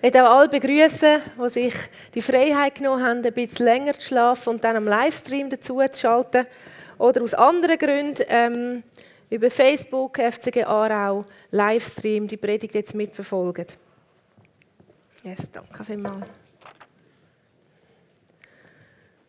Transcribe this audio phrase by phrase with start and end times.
[0.00, 1.74] Ich möchte auch alle begrüßen, die sich
[2.14, 5.98] die Freiheit genommen haben, ein bisschen länger zu schlafen und dann am Livestream dazu zu
[5.98, 6.46] schalten.
[6.98, 8.84] Oder aus anderen Gründen ähm,
[9.28, 13.66] über Facebook, FCG Aarau, Livestream, die Predigt jetzt mitverfolgen.
[15.24, 16.30] Yes, danke vielmals.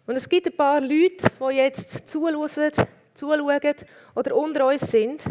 [0.06, 2.48] Und es gibt ein paar Leute, die jetzt zuschauen,
[3.16, 3.76] zuschauen
[4.14, 5.24] oder unter uns sind,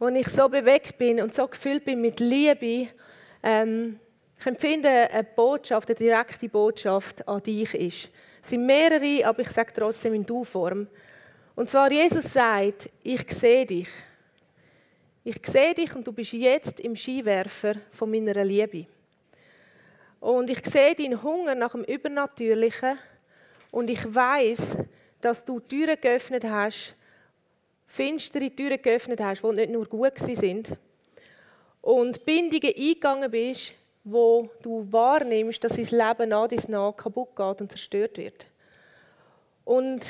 [0.00, 2.88] wo ich so bewegt bin und so gefüllt bin mit Liebe.
[3.44, 4.00] Ähm,
[4.42, 8.10] ich empfinde, eine Botschaft, eine direkte Botschaft an dich ist.
[8.42, 10.88] Es sind mehrere, aber ich sage trotzdem in Du-Form.
[11.54, 13.88] Und zwar, Jesus sagt, ich sehe dich.
[15.22, 18.86] Ich sehe dich und du bist jetzt im Skiwerfer von meiner Liebe.
[20.18, 22.98] Und ich sehe deinen Hunger nach dem Übernatürlichen
[23.70, 24.78] und ich weiß,
[25.20, 26.96] dass du Türen geöffnet hast,
[27.86, 30.76] finstere Türen geöffnet hast, die nicht nur gut sind,
[31.80, 33.72] und Bindungen eingegangen bist,
[34.04, 38.46] wo du wahrnimmst, dass dein Leben nach dies nach kaputt geht und zerstört wird.
[39.64, 40.00] Und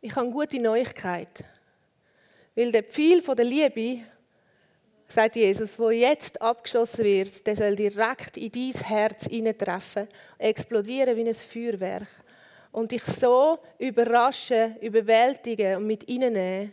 [0.00, 1.44] ich habe gute Neuigkeit.
[2.54, 4.04] Weil der Pfeil der Liebe,
[5.06, 11.28] sagt Jesus, wo jetzt abgeschossen wird, der soll direkt in dein Herz treffen, explodieren wie
[11.28, 12.08] ein Feuerwerk.
[12.72, 16.72] Und dich so überraschen, überwältigen und mit nehmen,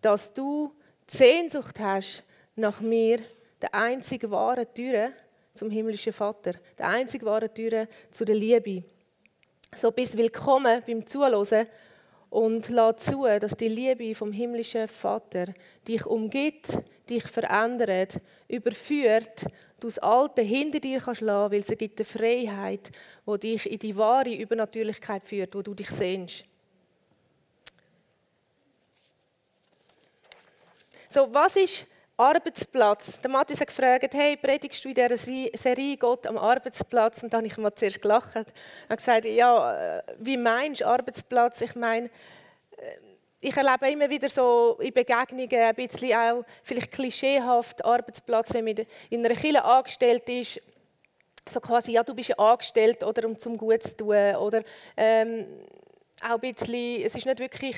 [0.00, 0.72] dass du
[1.06, 2.24] Sehnsucht hast
[2.56, 3.20] nach mir,
[3.62, 5.12] der einzige wahre Türe
[5.58, 8.84] zum himmlischen Vater, der einzige wahre Türe zu der Liebe.
[9.76, 11.66] So bist willkommen beim Zuhören
[12.30, 15.46] und lass zu, dass die Liebe vom himmlischen Vater
[15.86, 16.78] dich umgibt,
[17.10, 19.46] dich verändert, überführt,
[19.80, 22.92] du das Alte hinter dir kannst lassen, weil es gibt eine Freiheit,
[23.26, 26.44] wo dich in die wahre Übernatürlichkeit führt, wo du dich sehnst.
[31.08, 31.86] So, was ist
[32.18, 33.20] Arbeitsplatz?
[33.20, 37.22] Der Matthias hat gefragt, hey, predigst du in dieser Serie Gott am Arbeitsplatz?
[37.22, 41.60] Und dann habe ich mal zuerst gelacht und gesagt, ja, äh, wie meinst du Arbeitsplatz?
[41.60, 42.06] Ich meine,
[42.76, 43.08] äh,
[43.40, 48.74] ich erlebe immer wieder so in Begegnungen ein bisschen auch vielleicht klischeehaft Arbeitsplatz, wenn man
[49.10, 50.60] in einer Kirche angestellt ist,
[51.48, 54.64] so quasi, ja, du bist ja angestellt oder um zum Gut zu tun oder
[54.96, 55.46] ähm,
[56.20, 57.76] auch ein bisschen, es ist nicht wirklich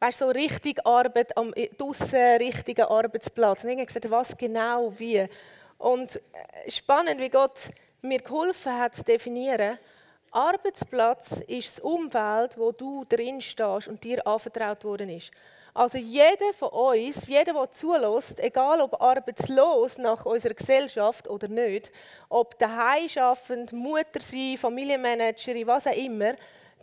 [0.00, 3.62] weißt, so richtig Arbeit am draussen richtigen Arbeitsplatz.
[3.62, 5.26] Und ich habe gesagt, was genau, wie.
[5.78, 7.70] Und äh, spannend, wie Gott
[8.02, 9.78] mir geholfen hat zu definieren,
[10.32, 15.30] Arbeitsplatz ist das Umfeld, wo du drin stehst und dir anvertraut worden ist.
[15.74, 21.92] Also jeder von uns, jeder, der zulässt, egal ob arbeitslos nach unserer Gesellschaft oder nicht,
[22.28, 26.34] ob daheim schaffend, Mutter sein, Familienmanagerin, was auch immer,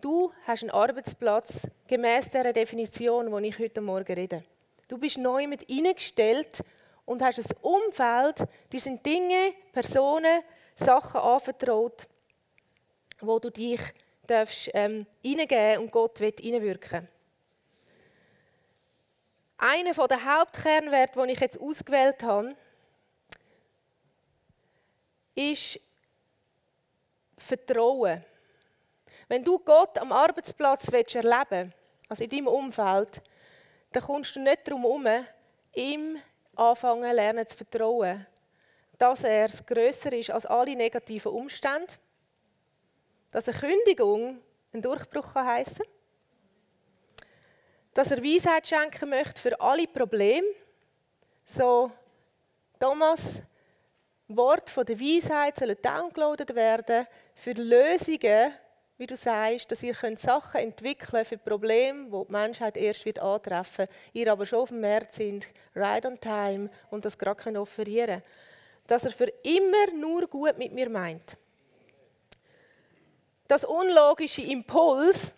[0.01, 4.43] Du hast einen Arbeitsplatz gemäß der Definition, die ich heute Morgen rede.
[4.87, 6.63] Du bist neu mit eingestellt
[7.05, 10.43] und hast ein Umfeld, die sind Dinge, Personen,
[10.75, 12.07] Sachen anvertraut,
[13.21, 13.81] wo du dich
[14.27, 17.07] darfst, ähm, hineingeben und Gott wird hineinwirken.
[19.57, 22.55] Einer der Hauptkernwerte, den ich jetzt ausgewählt habe,
[25.33, 25.79] ist
[27.37, 28.23] Vertrauen.
[29.27, 31.73] Wenn du Gott am Arbeitsplatz willst erleben
[32.07, 33.21] also in deinem Umfeld,
[33.91, 35.25] dann kommst du nicht darum herum,
[35.73, 36.21] ihm
[36.55, 38.25] anfangen lernen zu vertrauen,
[38.97, 41.93] dass er grösser ist als alle negativen Umstände,
[43.31, 44.39] dass eine Kündigung
[44.71, 45.65] einen Durchbruch kann,
[47.93, 50.47] dass er Weisheit schenken möchte für alle Probleme,
[51.43, 51.91] so
[52.79, 53.41] Thomas,
[54.29, 58.53] Wort von der Weisheit sollen downloadet werden für Lösungen
[58.97, 63.19] wie du sagst, dass ihr könnt Sachen entwickeln für Probleme, die die Menschheit erst wird
[63.19, 67.57] antreffen ihr aber schon auf dem März sind, right on time und das gerade können
[67.57, 68.23] offerieren
[68.87, 71.37] Dass er für immer nur gut mit mir meint.
[73.47, 75.33] Das unlogische Impuls,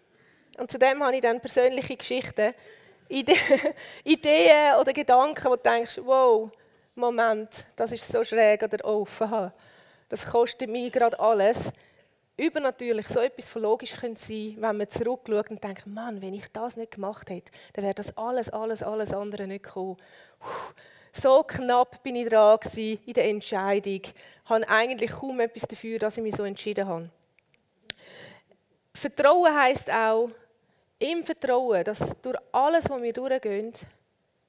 [0.58, 2.54] und zu dem habe ich dann persönliche Geschichten,
[4.04, 6.50] Ideen oder Gedanken, wo du denkst, wow,
[6.96, 9.08] Moment, das ist so schräg oder oh,
[10.10, 11.72] das kostet mich gerade alles
[12.40, 16.48] übernatürlich so etwas von logisch sein könnte wenn man zurückschaut und denkt, Mann, wenn ich
[16.52, 19.98] das nicht gemacht hätte, dann wäre das alles, alles, alles andere nicht gekommen.
[21.12, 24.02] So knapp bin ich dran in der Entscheidung.
[24.02, 24.14] Ich
[24.46, 27.10] habe eigentlich kaum etwas dafür, dass ich mich so entschieden habe.
[28.94, 30.30] Vertrauen heißt auch,
[31.00, 33.74] im Vertrauen, dass durch alles, was wir durchgehen,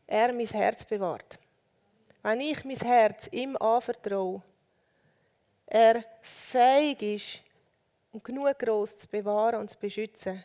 [0.07, 1.39] er mein Herz bewahrt.
[2.23, 4.43] Wenn ich mein Herz ihm anvertraue,
[5.67, 7.50] er fähig ist,
[8.13, 10.45] und genug groß zu bewahren und zu beschützen.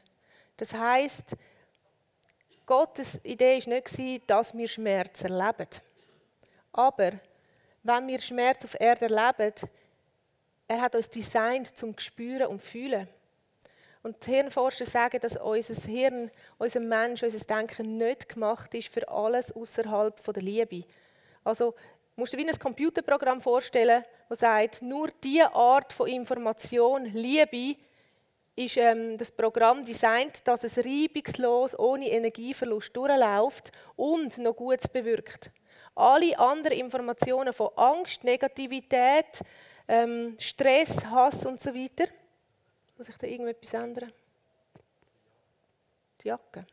[0.57, 1.35] Das heißt,
[2.65, 5.67] Gottes Idee war nicht, dass wir Schmerz erleben.
[6.71, 7.11] Aber
[7.83, 9.69] wenn wir Schmerz auf Erde erleben,
[10.67, 13.07] er hat uns designt zum Spüren und Fühlen.
[14.01, 19.07] Und die Hirnforscher sagen, dass unser Hirn, unser Mensch, unser Denken nicht gemacht ist für
[19.07, 20.85] alles außerhalb der Liebe.
[21.43, 21.75] Also
[22.15, 27.77] musst du dir wie ein Computerprogramm vorstellen, das sagt, nur diese Art von Information, Liebe,
[28.55, 35.51] ist ähm, das Programm designt, dass es reibungslos, ohne Energieverlust durchläuft und noch Gutes bewirkt.
[35.93, 39.41] Alle anderen Informationen von Angst, Negativität,
[39.87, 42.05] ähm, Stress, Hass und so weiter,
[42.97, 44.11] muss ich da irgendetwas ändern?
[46.21, 46.65] Die Jacke.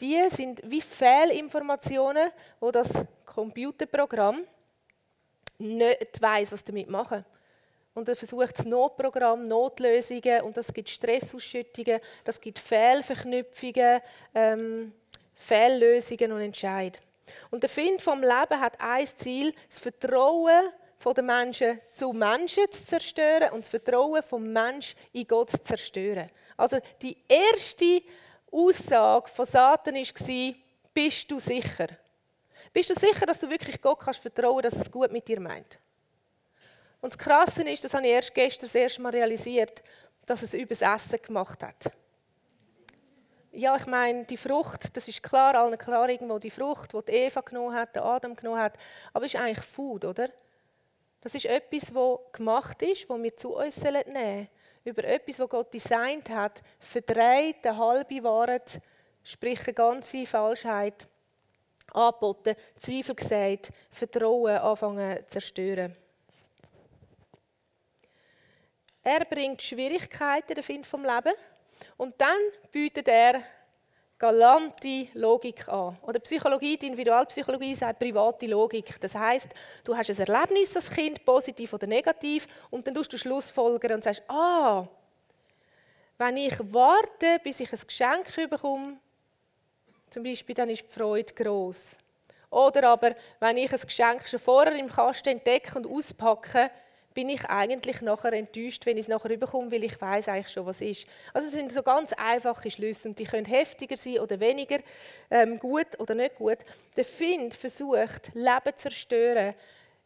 [0.00, 2.90] Die sind wie Fehlinformationen, wo das
[3.26, 4.46] Computerprogramm
[5.58, 7.24] nicht weiß, was damit machen.
[7.92, 14.00] Und er versucht das Notprogramm, Notlösungen und das gibt Stressausschüttungen, das gibt Fehlverknüpfungen,
[14.34, 14.92] ähm,
[15.34, 16.98] Fehllösungen und Entscheid.
[17.50, 20.70] Und der Find vom Leben hat ein Ziel, das Vertrauen
[21.16, 26.30] den Menschen zu Menschen zu zerstören und das Vertrauen vom Mensch in Gott zu zerstören.
[26.56, 28.02] Also die erste
[28.50, 30.54] Aussage von Satan war,
[30.92, 31.88] bist du sicher?
[32.72, 35.78] Bist du sicher, dass du wirklich Gott kannst vertrauen, dass es gut mit dir meint?
[37.00, 39.82] Und das Krasse ist, das habe ich erst gestern das erste Mal realisiert,
[40.26, 41.90] dass es übers Essen gemacht hat.
[43.52, 47.40] Ja, ich meine, die Frucht, das ist klar, allen klar irgendwo, die Frucht, die Eva
[47.40, 48.76] genommen hat, der Adam genommen hat,
[49.12, 50.30] aber es ist eigentlich Food, oder?
[51.20, 54.48] Das ist etwas, das gemacht ist, das wir zu uns nehmen sollen.
[54.84, 58.80] Über etwas, das Gott designt hat, verdreht, eine halbe Wahrheit,
[59.22, 61.06] sprich eine ganze Falschheit,
[61.92, 65.96] angeboten, Zweifel gesät, Vertrauen anfangen zu zerstören.
[69.02, 71.34] Er bringt Schwierigkeiten, der Find vom Leben,
[71.96, 72.38] und dann
[72.70, 73.42] bietet er
[74.20, 75.96] galante Logik an.
[76.02, 79.00] Oder Psychologie, die Individualpsychologie sagt private Logik.
[79.00, 79.48] Das heißt,
[79.82, 84.04] du hast ein Erlebnis, das Kind, positiv oder negativ, und dann tust du Schlussfolgern und
[84.04, 84.86] sagst, ah,
[86.18, 88.98] wenn ich warte, bis ich ein Geschenk bekomme,
[90.10, 91.96] zum Beispiel, dann ist die Freude groß.
[92.50, 96.70] Oder aber, wenn ich ein Geschenk schon vorher im Kasten entdecke und auspacke,
[97.12, 100.66] bin ich eigentlich nachher enttäuscht, wenn ich es nachher überkomme, weil ich weiß eigentlich schon,
[100.66, 101.06] was ist.
[101.34, 104.78] Also es sind so ganz einfache Schlüsse und die können heftiger sein oder weniger
[105.30, 106.58] ähm, gut oder nicht gut.
[106.96, 109.54] Der Find versucht, Leben zu zerstören,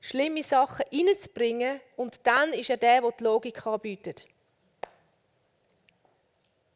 [0.00, 4.26] schlimme Sachen reinzubringen und dann ist er der, der die Logik anbietet.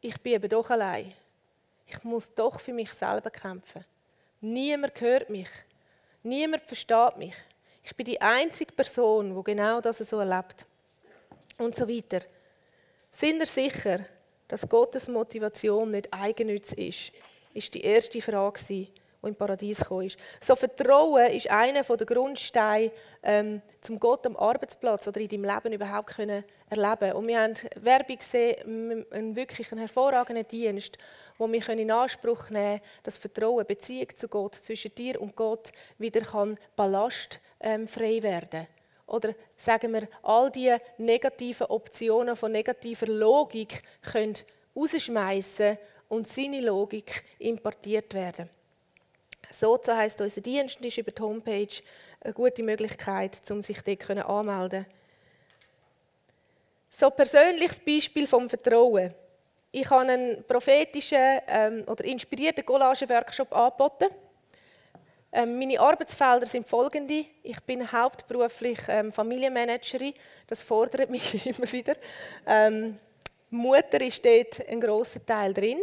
[0.01, 1.13] Ich bin eben doch allein.
[1.85, 3.83] Ich muss doch für mich selber kämpfen.
[4.41, 5.49] Niemand hört mich.
[6.21, 7.35] Niemand versteht mich.
[7.89, 10.63] Ich bin die einzige Person, die genau das so erlebt.
[11.57, 12.21] Und so weiter.
[13.11, 14.05] Sind ihr sicher,
[14.47, 17.11] dass Gottes Motivation nicht eigennütz ist?
[17.51, 18.87] Ist die erste Frage,
[19.21, 20.17] die im Paradies gekommen ist.
[20.39, 22.91] So Vertrauen ist einer der Grundsteine,
[23.23, 27.13] ähm, zum Gott am Arbeitsplatz oder in deinem Leben überhaupt können erleben.
[27.13, 30.97] Und wir haben Werbung gesehen, einen wirklich einen hervorragenden Dienst,
[31.37, 35.71] wo wir in Anspruch nehmen, können, dass Vertrauen, Beziehung zu Gott zwischen dir und Gott
[35.97, 38.67] wieder kann Ballast ähm, frei werden.
[39.05, 44.35] Oder sagen wir, all die negativen Optionen von negativer Logik können
[44.75, 45.77] rausschmeißen
[46.09, 48.49] und seine Logik importiert werden.
[49.51, 51.81] Sozo heisst unser Dienst ist über die Homepage
[52.21, 54.85] eine gute Möglichkeit, um sich dort anmelden
[56.89, 59.13] So ein persönliches Beispiel vom Vertrauen.
[59.71, 64.07] Ich habe einen prophetischen ähm, oder inspirierten Collage-Workshop angeboten
[65.31, 67.25] ähm, meine Arbeitsfelder sind folgende.
[67.43, 70.13] Ich bin hauptberuflich ähm, Familienmanagerin.
[70.47, 71.95] Das fordert mich immer wieder.
[72.47, 72.97] Ähm,
[73.51, 75.79] Mutter ist dort ein großer Teil drin.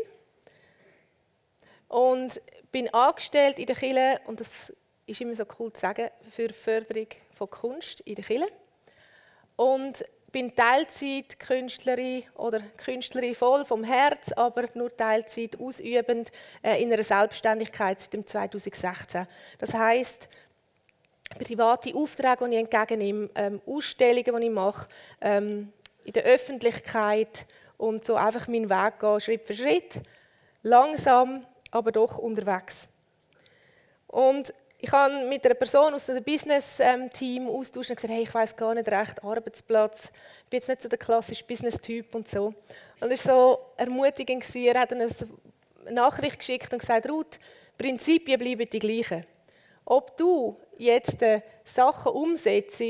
[1.89, 2.41] Und
[2.73, 4.73] bin angestellt in der Kille und das
[5.07, 8.49] ist immer so cool zu sagen für Förderung von Kunst in der Kille.
[9.57, 16.31] Und bin Teilzeit-Künstlerin oder Künstlerin voll vom Herz, aber nur Teilzeit ausübend
[16.63, 19.27] äh, in einer Selbstständigkeit seit dem 2016.
[19.59, 20.29] Das heißt
[21.39, 24.89] private Aufträge, die ich entgegennehme, ähm, Ausstellungen, die ich mache,
[25.21, 25.73] ähm,
[26.05, 27.47] in der Öffentlichkeit
[27.79, 30.01] und so einfach meinen Weg gehen, Schritt für Schritt,
[30.63, 32.89] langsam, aber doch unterwegs.
[34.07, 38.57] Und ich habe mit einer Person aus dem Business-Team austauscht und gesagt, hey, ich weiß
[38.57, 40.11] gar nicht recht, Arbeitsplatz,
[40.45, 42.55] ich bin jetzt nicht so der klassische Business-Typ und so.
[43.01, 45.09] Und es war so ermutigend, er hat eine
[45.91, 47.39] Nachricht geschickt und gesagt, Ruth,
[47.79, 49.27] Prinzipien bleiben die gleichen.
[49.85, 51.19] Ob du jetzt
[51.65, 52.83] Sachen umsetzt,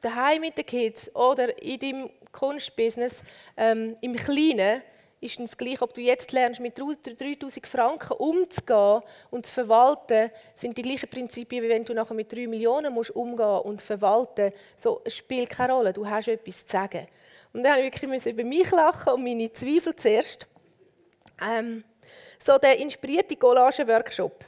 [0.00, 3.22] daheim mit den Kids oder in deinem Kunstbusiness,
[3.56, 4.82] ähm, im Kleinen,
[5.20, 10.78] ist es gleich, ob du jetzt lernst, mit 3000 Franken umzugehen und zu verwalten, sind
[10.78, 14.52] die gleichen Prinzipien, wie wenn du nachher mit 3 Millionen musst umgehen und verwalten.
[14.76, 17.06] So, es spielt keine Rolle, du hast etwas zu sagen.
[17.52, 20.46] Und dann musste ich wirklich über mich lachen und meine Zweifel zuerst.
[21.42, 21.84] Ähm,
[22.38, 24.44] so der inspirierte Collage-Workshop.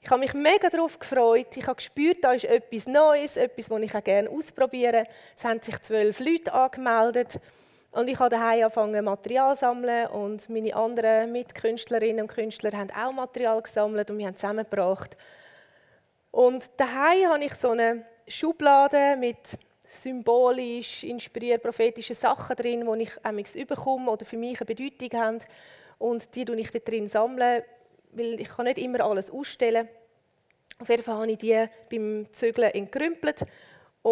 [0.00, 1.56] Ich habe mich mega darauf gefreut.
[1.56, 5.60] Ich habe gespürt, da ist etwas Neues, etwas, das ich auch gerne ausprobieren Es haben
[5.60, 7.40] sich zwölf Leute angemeldet.
[7.90, 10.08] Und ich habe daheim angefangen, Material zu sammeln.
[10.08, 15.16] Und meine anderen Mitkünstlerinnen und Künstler haben auch Material gesammelt und wir haben zusammengebracht.
[16.30, 23.24] Und daheim habe ich so eine Schublade mit symbolisch inspiriert prophetischen Sachen drin, die ich
[23.24, 25.38] amigs überkomme oder für mich eine Bedeutung haben.
[25.98, 27.10] Und die sammle ich dort drin
[28.12, 29.88] weil ich kann nicht immer alles ausstellen.
[30.78, 33.44] Auf jeden Fall habe ich die beim Zügeln entkrümpelt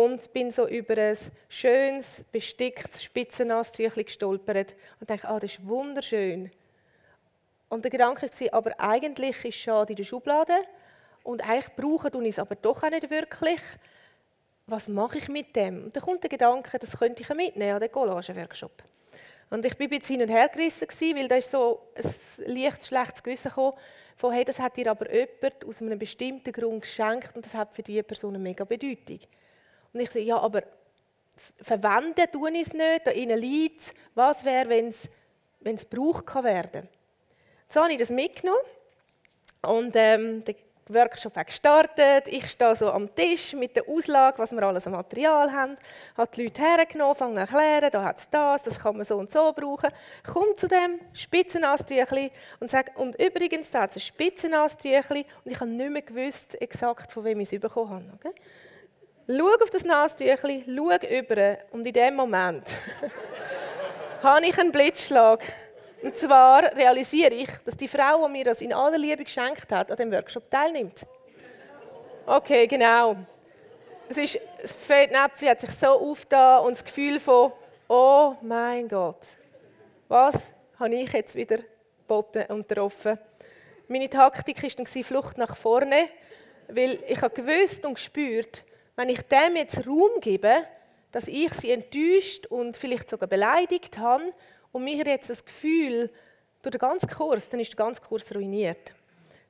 [0.05, 1.17] und bin so über ein
[1.49, 6.50] schönes, besticktes Spitzennasstüchchen gestolpert und dachte, ah, das ist wunderschön.
[7.69, 10.55] Und der Gedanke war, aber eigentlich ist schade in der Schublade
[11.23, 13.61] und eigentlich brauche ich es aber doch auch nicht wirklich
[14.67, 15.85] was mache ich mit dem?
[15.85, 18.83] Und dann kommt der Gedanke, das könnte ich mitnehmen an den Collage-Workshop.
[19.49, 23.23] Und ich bin bisschen hin und her gerissen, weil da ist so ein leicht schlechtes
[23.23, 23.79] Gewissen gekommen,
[24.17, 27.73] von hey, das hat dir aber jemand aus einem bestimmten Grund geschenkt und das hat
[27.73, 29.21] für diese Person eine mega Bedeutung.
[29.97, 30.62] Und ich sage, ja, aber
[31.62, 33.95] verwenden tue ich es nicht, da innen liegt es.
[34.15, 35.09] Was wäre, wenn es,
[35.88, 36.87] gebraucht kann werden
[37.67, 38.61] So habe ich das mitgenommen
[39.62, 40.55] und ähm, der
[40.88, 42.29] Workshop gestartet.
[42.29, 45.79] Ich stehe so am Tisch mit der Auslage, was wir alles an Material haben.
[46.15, 49.17] Habe die Leute hergenommen, fange an erklären, da hat es das, das kann man so
[49.17, 49.88] und so brauchen.
[50.31, 55.59] Komme zu dem Spitzennastüchli und sage, und übrigens, da hat es ein Spitzennastüchli und ich
[55.59, 58.12] habe nicht mehr gewusst, exakt von wem ich es bekommen habe.
[58.15, 58.35] Okay?
[59.28, 62.62] Schau auf das Nastüchli, schau über und in dem Moment
[64.23, 65.42] habe ich einen Blitzschlag.
[66.00, 69.90] Und zwar realisiere ich, dass die Frau, die mir das in aller Liebe geschenkt hat,
[69.90, 71.04] an dem Workshop teilnimmt.
[72.25, 73.16] Okay, genau.
[74.09, 77.50] Es ist, das Fettnäpfchen hat sich so aufgetan und das Gefühl von,
[77.88, 79.25] oh mein Gott,
[80.06, 81.59] was habe ich jetzt wieder
[81.99, 83.18] geboten und getroffen?
[83.88, 86.11] Meine Taktik war dann Flucht nach vorne,
[86.68, 88.62] weil ich habe gewusst und gespürt,
[88.97, 90.65] wenn ich dem jetzt Raum gebe,
[91.12, 94.33] dass ich sie enttäuscht und vielleicht sogar beleidigt habe
[94.73, 96.11] und mir jetzt das Gefühl,
[96.62, 98.93] durch den ganzen Kurs, dann ist der ganze Kurs ruiniert.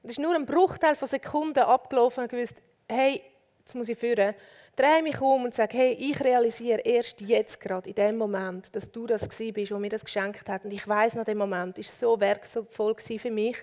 [0.03, 3.23] Es ist nur ein Bruchteil von Sekunden abgelaufen und gewusst, hey,
[3.59, 4.35] jetzt muss ich führen.
[4.77, 8.93] Drehe mich um und sage, hey, ich realisiere erst jetzt gerade, in dem Moment, dass
[8.93, 10.65] du das bist, wo mir das geschenkt hat.
[10.65, 13.57] Und ich weiß noch, der Moment ist so werkvoll für mich.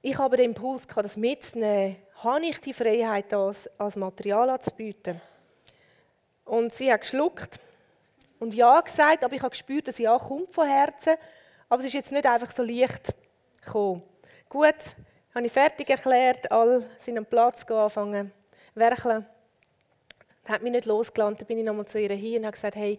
[0.00, 1.96] Ich habe den Impuls, das mitzunehmen.
[2.22, 5.20] Habe ich die Freiheit, das als Material anzubieten?
[6.46, 7.60] Und sie hat geschluckt
[8.38, 11.16] und Ja gesagt, aber ich habe gespürt, dass Ja kommt von Herzen.
[11.68, 13.14] Aber es ist jetzt nicht einfach so leicht
[13.62, 14.02] gekommen.
[14.48, 14.74] Gut,
[15.34, 18.32] habe ich fertig erklärt, alle sind am Platz angefangen
[18.74, 19.26] werkeln.
[20.42, 21.36] Das hat mich nicht losgelassen.
[21.38, 22.98] Dann bin ich nochmal zu ihr hin und habe gesagt, hey,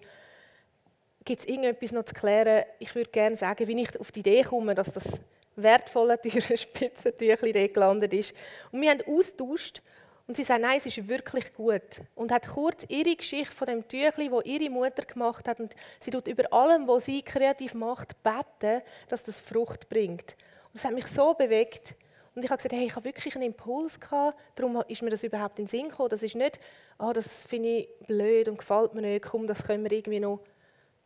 [1.24, 2.66] gibt es irgendetwas noch zu klären?
[2.78, 5.22] Ich würde gerne sagen, wie ich auf die Idee komme, dass das
[5.58, 8.34] wertvolle, teure Spitzentüchli gelandet ist.
[8.72, 9.82] Und wir haben austauscht
[10.28, 12.02] und sie sagt, nein, es ist wirklich gut.
[12.14, 15.60] Und hat kurz ihre Geschichte von dem Tüchli, wo ihre Mutter gemacht hat.
[15.62, 20.36] Und sie tut über allem, was sie kreativ macht, beten, dass das Frucht bringt.
[20.66, 21.96] Und das hat mich so bewegt.
[22.36, 24.38] Und ich habe gesagt, hey, ich habe wirklich einen Impuls gehabt.
[24.56, 26.10] Darum ist mir das überhaupt in den Sinn gekommen.
[26.10, 26.60] Das ist nicht,
[26.98, 29.24] ah, das finde ich blöd und gefällt mir nicht.
[29.24, 30.42] Komm, das können wir irgendwie noch,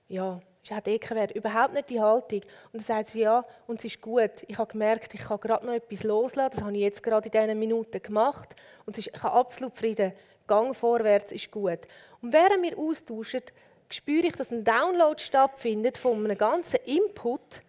[0.08, 1.32] ja, ist auch Deckenwert.
[1.32, 2.42] Überhaupt nicht die Haltung.
[2.72, 4.44] Und dann sagt sie, ja, und es ist gut.
[4.48, 6.52] Ich habe gemerkt, ich kann gerade noch etwas loslassen.
[6.56, 8.56] Das habe ich jetzt gerade in diesen Minuten gemacht.
[8.86, 10.14] Und ist, ich habe absolut Frieden.
[10.48, 11.80] Gang vorwärts ist gut.
[12.22, 13.42] Und während wir austauschen,
[13.90, 17.62] spüre ich, dass ein Download stattfindet von einem ganzen Input,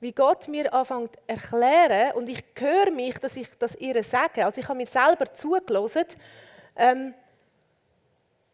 [0.00, 2.12] wie Gott mir anfängt zu erklären.
[2.14, 4.44] Und ich höre mich, dass ich das ihr sage.
[4.44, 6.04] Also ich habe mir selber zugelassen.
[6.76, 7.14] Ähm,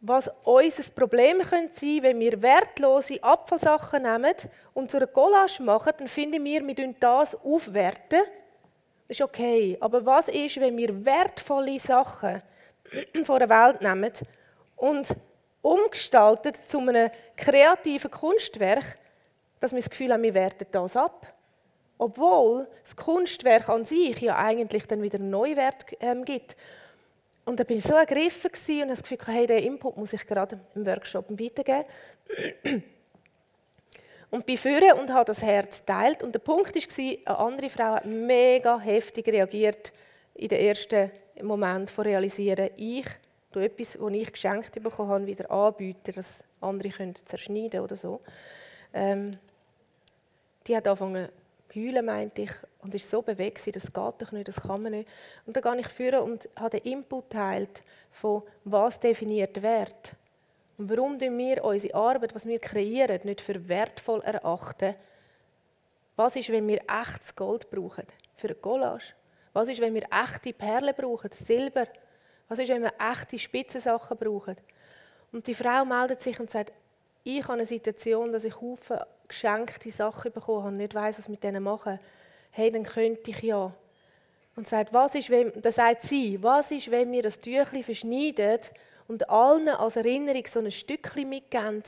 [0.06, 4.34] was unser Problem könnte sein, wenn wir wertlose Abfallsachen nehmen
[4.74, 8.20] und zu einer Collage machen, dann finden wir, wir das aufwerten.
[9.08, 9.78] Das ist okay.
[9.80, 12.42] Aber was ist, wenn wir wertvolle Sachen
[13.24, 14.12] von der Welt nehmen
[14.76, 15.08] und
[15.62, 18.98] umgestalten zu einem kreativen Kunstwerk,
[19.58, 21.32] dass wir das Gefühl haben, wir werten das ab?
[21.96, 26.56] Obwohl das Kunstwerk an sich ja eigentlich dann wieder einen Neuwert ähm, gibt.
[27.44, 30.26] Und da bin ich so ergriffen und habe das Gefühl, hey, den Input muss ich
[30.26, 31.84] gerade im Workshop weitergeben.
[34.30, 36.22] Und bin führen und habe das Herz teilt.
[36.22, 39.92] Und der Punkt war, eine andere Frau hat mega heftig reagiert
[40.34, 41.10] in den ersten
[41.42, 43.06] Moment von realisieren, ich
[43.52, 48.20] tue etwas, das ich geschenkt bekommen habe, wieder anbieten, dass andere können zerschneiden oder so.
[48.92, 49.32] Ähm,
[50.66, 51.28] die hat angefangen
[51.74, 52.50] heulen, meinte ich,
[52.82, 55.08] und ist so bewegt, das geht doch nicht, das kann man nicht.
[55.46, 60.12] Und dann gehe ich führen und habe den Input teilt von was definiert Wert.
[60.76, 64.94] Und warum wir unsere Arbeit, was wir kreieren, nicht für wertvoll erachten.
[66.16, 69.14] Was ist, wenn wir echtes Gold brauchen für eine Collage?
[69.52, 71.86] Was ist, wenn wir echte Perlen brauchen, Silber?
[72.48, 74.56] Was ist, wenn wir echte Spitzensachen brauchen?
[75.32, 76.72] Und die Frau meldet sich und sagt,
[77.22, 81.28] ich habe eine Situation, dass ich Haufen geschenkte Sachen bekommen habe und nicht weiß, was
[81.28, 81.98] mit denen machen.
[82.50, 83.72] Hey, dann könnte ich ja.
[84.56, 88.60] Und sagt, was ist, wenn, dann sagt sie, was ist, wenn wir das Tüchli verschneiden
[89.08, 91.82] und allen als Erinnerung so ein Stückchen mitgeben,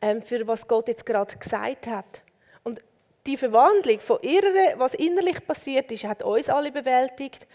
[0.00, 2.22] ähm, für was Gott jetzt gerade gesagt hat.
[2.64, 2.80] Und
[3.26, 7.46] die Verwandlung von ihrer, was innerlich passiert ist, hat uns alle bewältigt.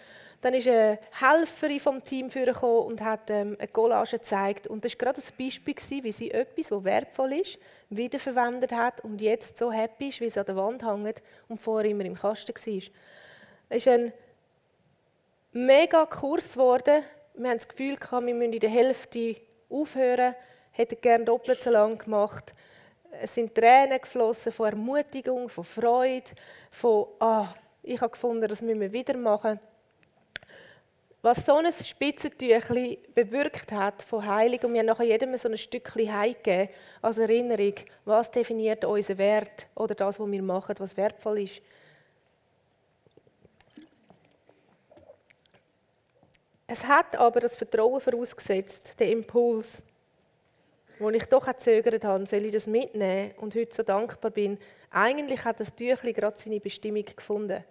[0.43, 4.67] Dann ist eine Helferin vom Team vorgekommen und hat ähm, eine Collage gezeigt.
[4.67, 7.57] Und das war gerade ein Beispiel, wie sie etwas, das wertvoll ist,
[7.89, 11.89] wiederverwendet hat und jetzt so happy ist, wie es an der Wand hängt und vorher
[11.89, 12.83] immer im Kasten war.
[13.69, 14.11] Es ist ein
[15.53, 17.03] mega Kurs geworden.
[17.35, 19.37] Wir haben das Gefühl, wir müssen in der Hälfte
[19.69, 20.35] aufhören,
[20.71, 22.53] hätten gerne doppelt so lang gemacht.
[23.21, 26.31] Es sind Tränen geflossen von Ermutigung, von Freude,
[26.69, 29.57] von «Ah, ich habe gefunden, das müssen wir wieder machen».
[31.23, 35.55] Was so ein Spitzentüchli bewirkt hat von Heilung, und wir haben nachher jedem so ein
[35.55, 36.67] Stückchen heimgegeben,
[37.01, 41.61] als Erinnerung, was definiert unseren Wert oder das, was wir machen, was wertvoll ist.
[46.67, 49.81] Es hat aber das Vertrauen vorausgesetzt, den Impuls,
[50.99, 54.57] wo ich doch gezögert habe, soll ich das mitnehmen und heute so dankbar bin.
[54.91, 57.63] Eigentlich hat das Tüchli gerade seine Bestimmung gefunden.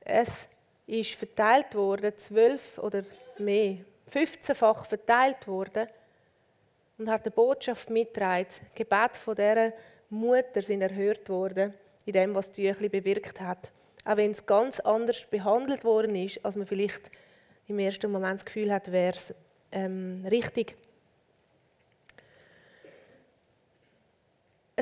[0.00, 0.48] Es
[0.86, 3.02] ist verteilt worden, zwölf oder
[3.38, 3.78] mehr,
[4.12, 5.86] 15-fach verteilt worden
[6.98, 8.46] und hat die Botschaft mitgetragen.
[8.74, 9.72] Gebet von dieser
[10.10, 11.74] Mutter sind erhört worden,
[12.04, 13.72] in dem, was die Tüchli bewirkt hat.
[14.04, 17.10] Auch wenn es ganz anders behandelt worden ist, als man vielleicht
[17.68, 19.34] im ersten Moment das Gefühl hat, wäre es
[19.70, 20.76] ähm, richtig.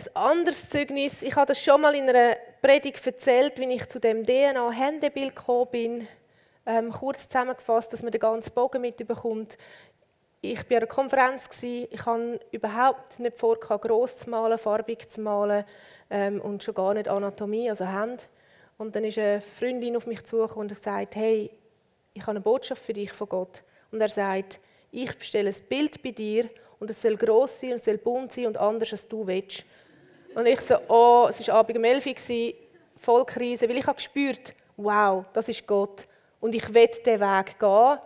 [0.01, 4.01] Ein anderes Zeugnis, ich habe das schon mal in einer Predigt erzählt, wie ich zu
[4.01, 6.09] dem DNA-Händebild gekommen bin.
[6.65, 9.59] Ähm, kurz zusammengefasst, dass man den ganzen Bogen mitbekommt.
[10.41, 15.21] Ich war an einer Konferenz, ich habe überhaupt nicht vor, gross zu malen, farbig zu
[15.21, 15.65] malen
[16.09, 18.23] ähm, und schon gar nicht Anatomie, also Hände.
[18.79, 21.51] Und dann ist eine Freundin auf mich zugekommen und gesagt, hey,
[22.15, 23.65] ich habe eine Botschaft für dich von Gott.
[23.91, 24.61] Und er sagt,
[24.93, 28.33] ich bestelle ein Bild bei dir und es soll gross sein und es soll bunt
[28.33, 29.67] sein und anders, als du willst.
[30.35, 32.55] Und ich so, oh, es war Abend um 11 Uhr,
[32.97, 36.07] voll Krise, weil ich habe gespürt, wow, das ist Gott.
[36.41, 37.99] Und ich will diesen Weg gehen,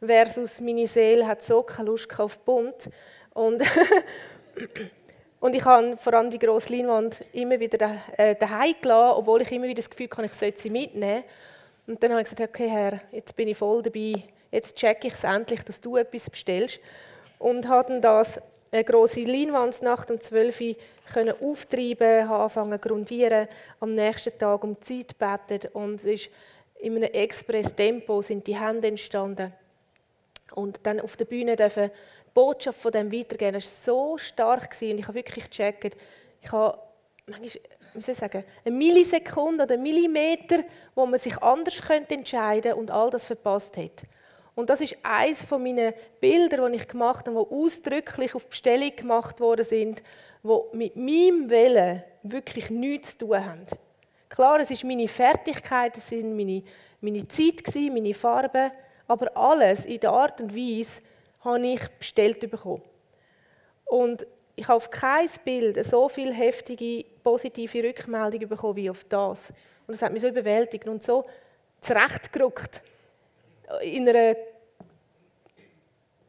[0.00, 2.88] versus meine Seele hat so keine Lust auf bunt.
[3.34, 3.62] Und,
[5.40, 9.52] und ich habe vor allem die grosse Leinwand immer wieder äh, daheim gelassen, obwohl ich
[9.52, 11.24] immer wieder das Gefühl hatte, ich sollte sie mitnehmen.
[11.86, 15.14] Und dann habe ich gesagt, okay Herr, jetzt bin ich voll dabei, jetzt checke ich
[15.14, 16.80] es endlich, dass du etwas bestellst.
[17.38, 20.74] Und habe dann das eine grosse Leinwandsnacht um 12 Uhr
[21.12, 23.48] können auftreiben, habe grundieren,
[23.80, 26.30] am nächsten Tag um Zeit gebeten und es ist
[26.80, 29.52] in einem Express-Tempo sind die Hände entstanden.
[30.52, 33.54] Und dann auf der Bühne dürfen die Botschaft von dem weitergehen.
[33.54, 35.96] Das war so stark gewesen, und ich habe wirklich gecheckt,
[36.40, 36.78] ich habe
[37.26, 37.62] manchmal,
[37.94, 40.62] wie ich sagen, eine Millisekunde oder einen Millimeter,
[40.94, 44.04] wo man sich anders könnte entscheiden und all das verpasst hat.
[44.54, 48.94] Und das ist eines von meinen Bildern, die ich gemacht habe, die ausdrücklich auf Bestellung
[48.96, 50.02] gemacht worden sind,
[50.42, 53.64] die mit meinem Willen wirklich nichts zu tun haben.
[54.28, 56.62] Klar, es ist meine Fertigkeit, es sind meine,
[57.00, 58.70] meine Zeit, meine Farben,
[59.06, 61.00] aber alles in der Art und Weise
[61.40, 62.82] habe ich bestellt bekommen.
[63.86, 69.50] Und ich habe auf kein Bild so viel heftige, positive Rückmeldungen bekommen wie auf das.
[69.86, 71.24] Und das hat mich so überwältigt und so
[71.80, 72.82] zurechtgerückt
[73.82, 74.34] in einer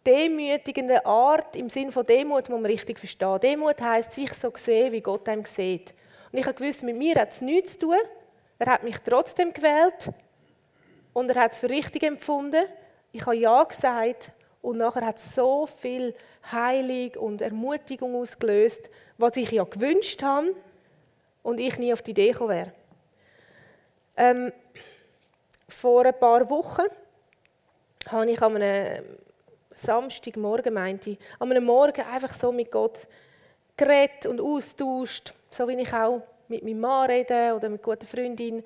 [0.09, 3.39] demütigenden Art, im Sinne von Demut, muss man richtig verstehen.
[3.39, 5.93] Demut heisst, sich so sehen, wie Gott einem sieht.
[6.31, 7.97] Und ich habe gewusst, mit mir hat es nichts zu tun.
[8.57, 10.09] Er hat mich trotzdem gewählt
[11.13, 12.65] und er hat es für richtig empfunden.
[13.11, 16.15] Ich habe Ja gesagt und nachher hat es so viel
[16.51, 20.55] Heilung und Ermutigung ausgelöst, was ich ja gewünscht habe
[21.43, 22.73] und ich nie auf die Idee gekommen wäre.
[24.17, 24.51] Ähm,
[25.67, 26.87] vor ein paar Wochen
[28.09, 29.05] habe ich an einem
[29.79, 33.07] Samstagmorgen, meinte ich, an einem Morgen einfach so mit Gott
[33.77, 38.63] geredet und austauscht, so wie ich auch mit meinem Mann rede oder mit guten Freundin.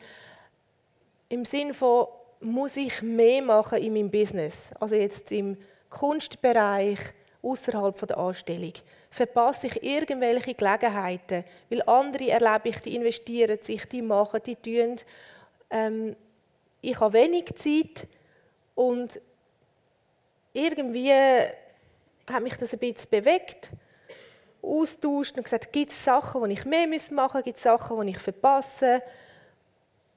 [1.29, 2.07] Im Sinne von,
[2.39, 4.71] muss ich mehr machen in meinem Business?
[4.79, 5.57] Also jetzt im
[5.89, 6.99] Kunstbereich
[7.41, 8.73] außerhalb der Anstellung?
[9.09, 11.43] Verpasse ich irgendwelche Gelegenheiten?
[11.69, 14.95] Weil andere erlebe ich, die investieren sich, die machen, die tun.
[15.69, 16.15] Ähm,
[16.81, 18.07] ich habe wenig Zeit
[18.75, 19.21] und
[20.53, 23.71] irgendwie hat mich das ein bisschen bewegt,
[24.61, 28.11] austauscht und gesagt, gibt es Sachen, die ich mehr machen muss, gibt es Sachen, die
[28.11, 29.01] ich verpasse.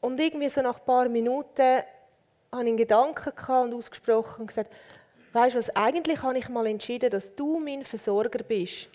[0.01, 1.87] Und irgendwie so nach ein paar Minuten hatte
[2.53, 4.73] ich einen Gedanken und ausgesprochen und gesagt,
[5.33, 8.89] weißt du was, eigentlich habe ich mal entschieden, dass du mein Versorger bist.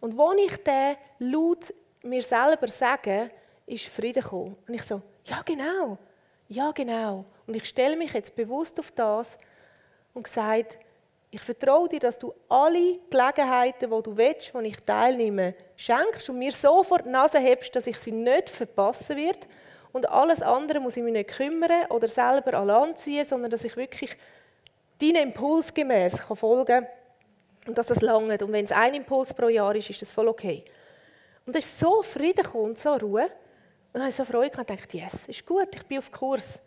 [0.00, 1.72] Und wo ich den laut
[2.02, 3.30] mir selber sage,
[3.66, 4.56] ist Frieden gekommen.
[4.66, 5.98] Und ich so, ja genau,
[6.48, 7.24] ja genau.
[7.46, 9.38] Und ich stelle mich jetzt bewusst auf das
[10.14, 10.78] und gesagt,
[11.30, 16.38] ich vertraue dir, dass du alle Gelegenheiten, die du willst, wo ich teilnehme, schenkst und
[16.38, 19.40] mir so vor die Nase hebst, dass ich sie nicht verpassen werde.
[19.92, 23.76] Und alles andere muss ich mich nicht kümmern oder selber Land ziehen, sondern dass ich
[23.76, 24.16] wirklich
[25.00, 26.86] deinen Impuls gemäß folgen kann
[27.66, 28.38] und dass das lange.
[28.38, 30.64] Und wenn es ein Impuls pro Jahr ist, ist das voll okay.
[31.44, 33.24] Und es ist so Frieden und so Ruhe.
[33.24, 33.30] Und
[33.92, 36.60] dann habe ich so Freude gehabt und dachte, yes, ist gut, ich bin auf Kurs.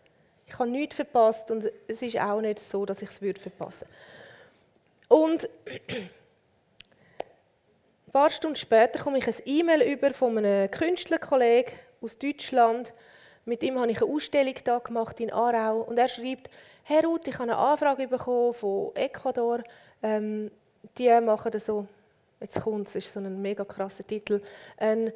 [0.47, 3.95] Ich habe nichts verpasst und es ist auch nicht so, dass ich es verpassen würde.
[5.07, 5.49] Und
[8.07, 12.93] ein paar Stunden später komme ich ein E-Mail über von einem Künstlerkollegen aus Deutschland.
[13.45, 16.49] Mit ihm habe ich eine Ausstellung da gemacht in Aarau und er schreibt:
[16.83, 19.63] Herr Ruth, ich habe eine Anfrage bekommen von Ecuador.
[20.03, 20.51] Ähm,
[20.97, 21.87] die machen so.
[22.39, 24.41] Jetzt kommt es, ist so ein mega krasser Titel.
[24.77, 25.13] Ein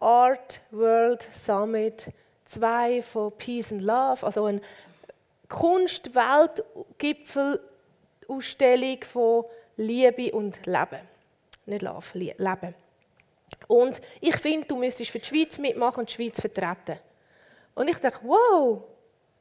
[0.00, 2.08] Art World Summit
[2.52, 4.60] 2 von Peace and Love, also ein
[5.48, 7.60] Kunst-Weltgipfel
[8.28, 9.44] Ausstellung von
[9.76, 11.00] Liebe und Leben.
[11.66, 12.74] Nicht Love, Leben.
[13.68, 16.98] Und ich finde, du müsstest für die Schweiz mitmachen und die Schweiz vertreten.
[17.74, 18.82] Und ich dachte, wow,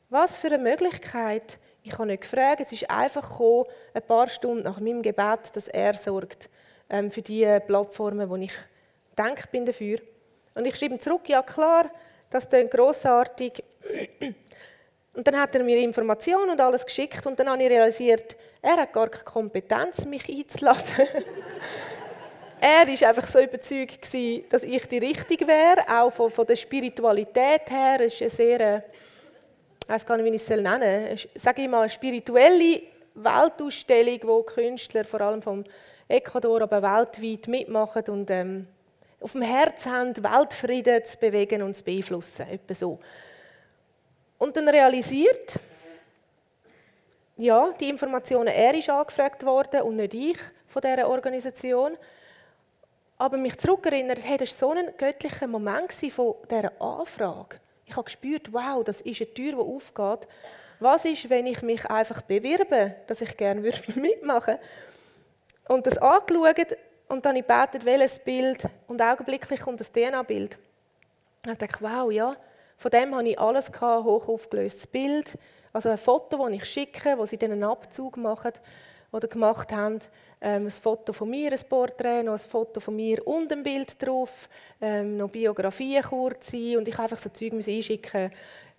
[0.10, 1.60] was für eine Möglichkeit.
[1.84, 5.68] Ich habe nicht gefragt, es ist einfach gekommen, ein paar Stunden nach meinem Gebet, dass
[5.68, 6.50] er sorgt
[6.90, 8.54] ähm, für die Plattformen, wo ich
[9.18, 10.00] denke bin dafür.
[10.54, 11.90] Und ich schreibe ihm zurück, ja klar,
[12.32, 13.64] das klingt grossartig.
[15.14, 18.78] Und dann hat er mir Informationen und alles geschickt und dann habe ich realisiert, er
[18.78, 20.82] hat gar keine Kompetenz, mich einzuladen.
[22.62, 26.56] er war einfach so überzeugt, gewesen, dass ich die Richtige wäre, auch von, von der
[26.56, 28.00] Spiritualität her.
[28.00, 28.82] Es ist eine sehr, äh,
[29.84, 32.84] ich weiß gar nicht, wie ich es nennen soll, sage ich mal, eine spirituelle
[33.16, 35.66] Weltausstellung, wo Künstler, vor allem vom
[36.08, 38.68] Ecuador, aber weltweit mitmachen und ähm,
[39.22, 42.48] auf dem Herz haben, Weltfrieden zu bewegen und zu beeinflussen.
[42.50, 43.00] Etwa so.
[44.38, 45.60] Und dann realisiert,
[47.38, 51.98] ja, die Informationen, er ist angefragt worden und nicht ich von dieser Organisation.
[53.18, 57.60] Aber mich zurückerinnert, hey, das war so ein göttlicher Moment von dieser Anfrage.
[57.86, 60.28] Ich habe gespürt, wow, das ist eine Tür, die aufgeht.
[60.80, 63.62] Was ist, wenn ich mich einfach bewirbe, dass ich gerne
[63.96, 64.60] mitmachen würde?
[65.68, 66.76] Und das angeschaut
[67.12, 70.58] und dann gebetet, welches Bild und augenblicklich kommt das DNA-Bild.
[71.46, 72.36] Ich dachte, wow, ja,
[72.78, 75.38] von dem hatte ich alles gehabt, hoch aufgelöstes Bild,
[75.74, 78.54] also ein Foto, das ich schicke, wo sie dann einen Abzug machen
[79.12, 80.00] oder gemacht haben.
[80.42, 84.02] Ähm, ein Foto von mir, ein Porträt, noch ein Foto von mir und ein Bild
[84.02, 84.50] drauf,
[84.82, 88.32] ähm, noch Biografien kurz und ich einfach so Zeug einschicken,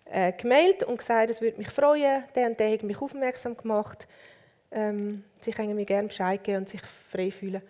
[0.06, 2.24] äh, gemeldet und gesagt, es würde mich freuen.
[2.34, 4.08] Der und der hat mich aufmerksam gemacht.
[4.70, 7.62] Ähm, sie können mir gerne Bescheid geben und sich frei fühlen.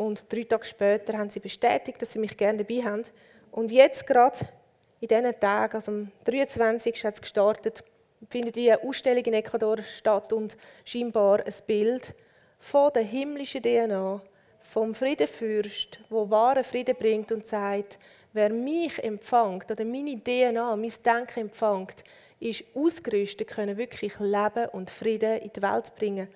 [0.00, 3.02] Und drei Tage später haben sie bestätigt, dass sie mich gerne dabei haben.
[3.52, 4.38] Und jetzt gerade
[4.98, 7.04] in diesen Tagen, also am 23.
[7.04, 7.84] hat es gestartet,
[8.30, 12.14] findet die Ausstellung in Ecuador statt und scheinbar ein Bild
[12.58, 14.22] von der himmlischen DNA,
[14.62, 17.98] vom Friedenfürst, wo wahren Frieden bringt und sagt,
[18.32, 22.04] wer mich empfängt oder meine DNA, mein Denken empfängt,
[22.38, 26.28] ist ausgerüstet, können wirklich Leben und Frieden in die Welt bringen.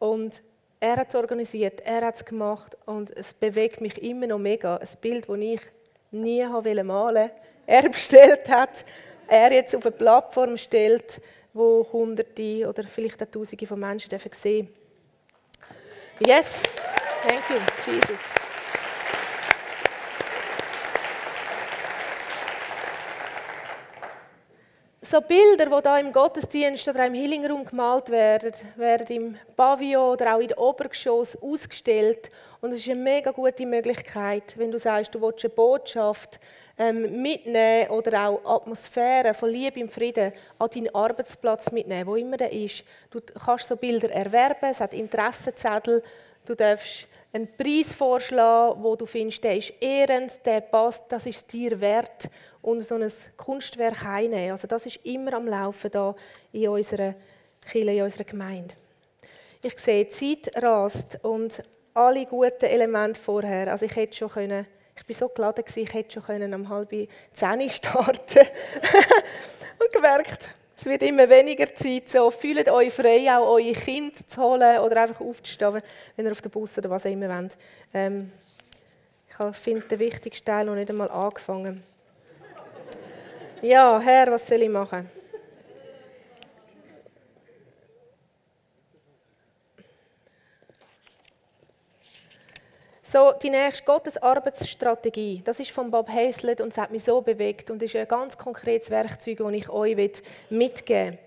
[0.00, 0.42] Und
[0.80, 4.76] er hat es organisiert, er hat es gemacht und es bewegt mich immer noch mega.
[4.76, 5.60] Ein Bild, das ich
[6.10, 7.30] nie malen wollte
[7.66, 8.84] er bestellt hat,
[9.26, 11.20] er jetzt auf eine Plattform stellt,
[11.52, 14.68] wo Hunderte oder vielleicht auch Tausende von Menschen sehen dürfen.
[16.20, 16.62] Yes,
[17.26, 18.45] thank you, Jesus.
[25.08, 30.34] So Bilder, die da im Gottesdienst oder im Healing gemalt werden, werden im Pavillon oder
[30.34, 32.28] auch in den Obergeschoss ausgestellt.
[32.60, 36.40] Und es ist eine mega gute Möglichkeit, wenn du sagst, du willst eine Botschaft
[36.76, 42.36] ähm, mitnehmen oder auch Atmosphäre von Liebe und Frieden an deinen Arbeitsplatz mitnehmen, wo immer
[42.36, 42.82] der ist.
[43.10, 46.02] Du kannst so Bilder erwerben, es hat Interessenzettel,
[46.44, 51.52] du darfst einen Preis vorschlagen, wo du findest, der ist ehrend, der passt, das ist
[51.52, 52.28] dir wert
[52.66, 54.50] und so ein Kunstwerk einnehmen.
[54.50, 56.14] Also das ist immer am Laufen da
[56.52, 57.14] in unserer
[57.70, 58.74] Kirche, in unserer Gemeinde.
[59.62, 61.62] Ich sehe, die Zeit rast und
[61.94, 63.70] alle guten Elemente vorher.
[63.70, 66.90] Also ich hätte schon können, ich bin so geladen ich hätte schon können am halb
[67.32, 68.40] zehn starten
[69.78, 72.08] und gemerkt, es wird immer weniger Zeit.
[72.08, 75.80] So, fühlt euch frei, auch eure Kinder zu holen oder einfach aufzustehen,
[76.16, 77.56] wenn ihr auf den Bus oder was auch immer wollt.
[77.94, 78.32] Ähm,
[79.28, 81.84] ich finde den wichtigsten Teil noch nicht einmal angefangen.
[83.62, 85.10] Ja, Herr, was soll ich machen?
[93.02, 97.22] So, die nächste Gottes Arbeitsstrategie, das ist von Bob Hazlett und es hat mich so
[97.22, 101.18] bewegt und ist ein ganz konkretes Werkzeug, das ich euch mitgeben will.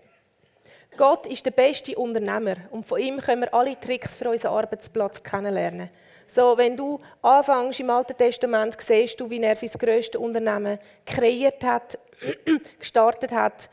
[0.98, 5.24] Gott ist der beste Unternehmer und von ihm können wir alle Tricks für unseren Arbeitsplatz
[5.24, 5.90] kennenlernen.
[6.28, 11.64] So, wenn du anfängst im Alten Testament, siehst du, wie er sein grösstes Unternehmen kreiert
[11.64, 11.98] hat,
[12.80, 13.70] gestartet hat.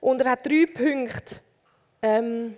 [0.00, 1.36] Und er hat drei Punkte,
[2.02, 2.56] ähm,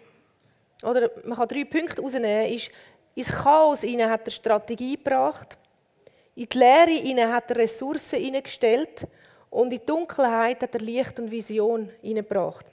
[0.82, 2.70] oder man kann drei Punkte herausnehmen, ist,
[3.14, 5.58] ins Chaos hinein hat er Strategie gebracht.
[6.34, 9.06] In die Leere hinein hat er Ressourcen hineingestellt.
[9.50, 12.66] Und in die Dunkelheit hat er Licht und Vision hineingebracht.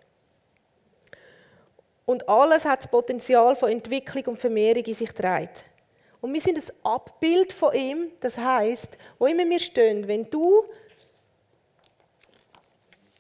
[2.06, 5.66] Und alles hat das Potenzial von Entwicklung und Vermehrung in sich trägt.
[6.22, 8.12] Und wir sind ein Abbild von ihm.
[8.20, 10.64] Das heißt, wo immer wir stehen, wenn du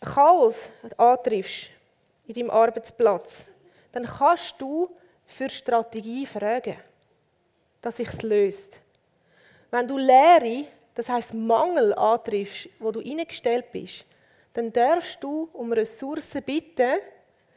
[0.02, 1.70] Chaos antriffst
[2.28, 3.50] in deinem Arbeitsplatz,
[3.92, 4.90] dann kannst du
[5.26, 6.78] für Strategie fragen
[7.82, 8.82] dass sich es löst.
[9.72, 14.06] Wenn du Leere, das heißt Mangel antriffst, wo du eingestellt bist,
[14.54, 17.00] dann darfst du um Ressourcen bitten.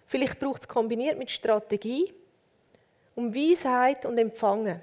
[0.07, 2.12] Vielleicht braucht es kombiniert mit Strategie,
[3.14, 4.81] um Weisheit und Empfangen.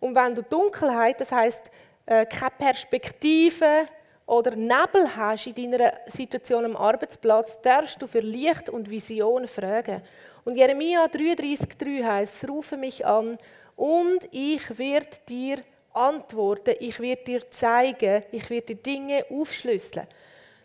[0.00, 1.70] Und wenn du Dunkelheit, das heißt
[2.06, 3.88] äh, keine Perspektive
[4.26, 10.02] oder Nebel hast in deiner Situation am Arbeitsplatz, darfst du für Licht und Vision fragen.
[10.44, 13.38] Und Jeremia 33,3 heißt: Rufe mich an
[13.76, 15.58] und ich werde dir
[15.92, 20.06] antworten, ich werde dir zeigen, ich werde dir Dinge aufschlüsseln.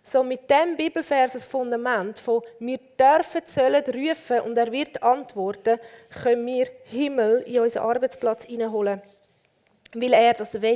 [0.03, 5.77] So mit dem Bibelvers das Fundament von wir dürfen, sollen rufen und er wird antworten,
[6.23, 9.01] können wir Himmel in unseren Arbeitsplatz hineinholen,
[9.93, 10.75] weil er das will.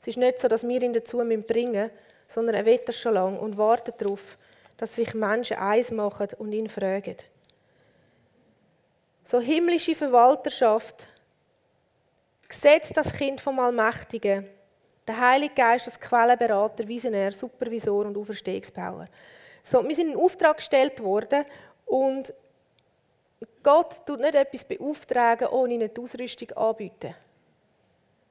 [0.00, 1.90] Es ist nicht so, dass wir ihn dazu bringen müssen,
[2.26, 4.38] sondern er will das schon lange und wartet darauf,
[4.76, 7.16] dass sich Menschen eins machen und ihn fragen.
[9.24, 11.08] So himmlische Verwalterschaft
[12.48, 14.46] Gesetz das Kind vom Allmächtigen.
[15.06, 19.06] Der Heilige Geist als Quellenberater, Visionär, Supervisor und Auferstehungsbauer.
[19.62, 21.44] So, wir sind in Auftrag gestellt worden
[21.86, 22.32] und
[23.62, 27.14] Gott tut nicht etwas beauftragen, ohne die Ausrüstung anbieten.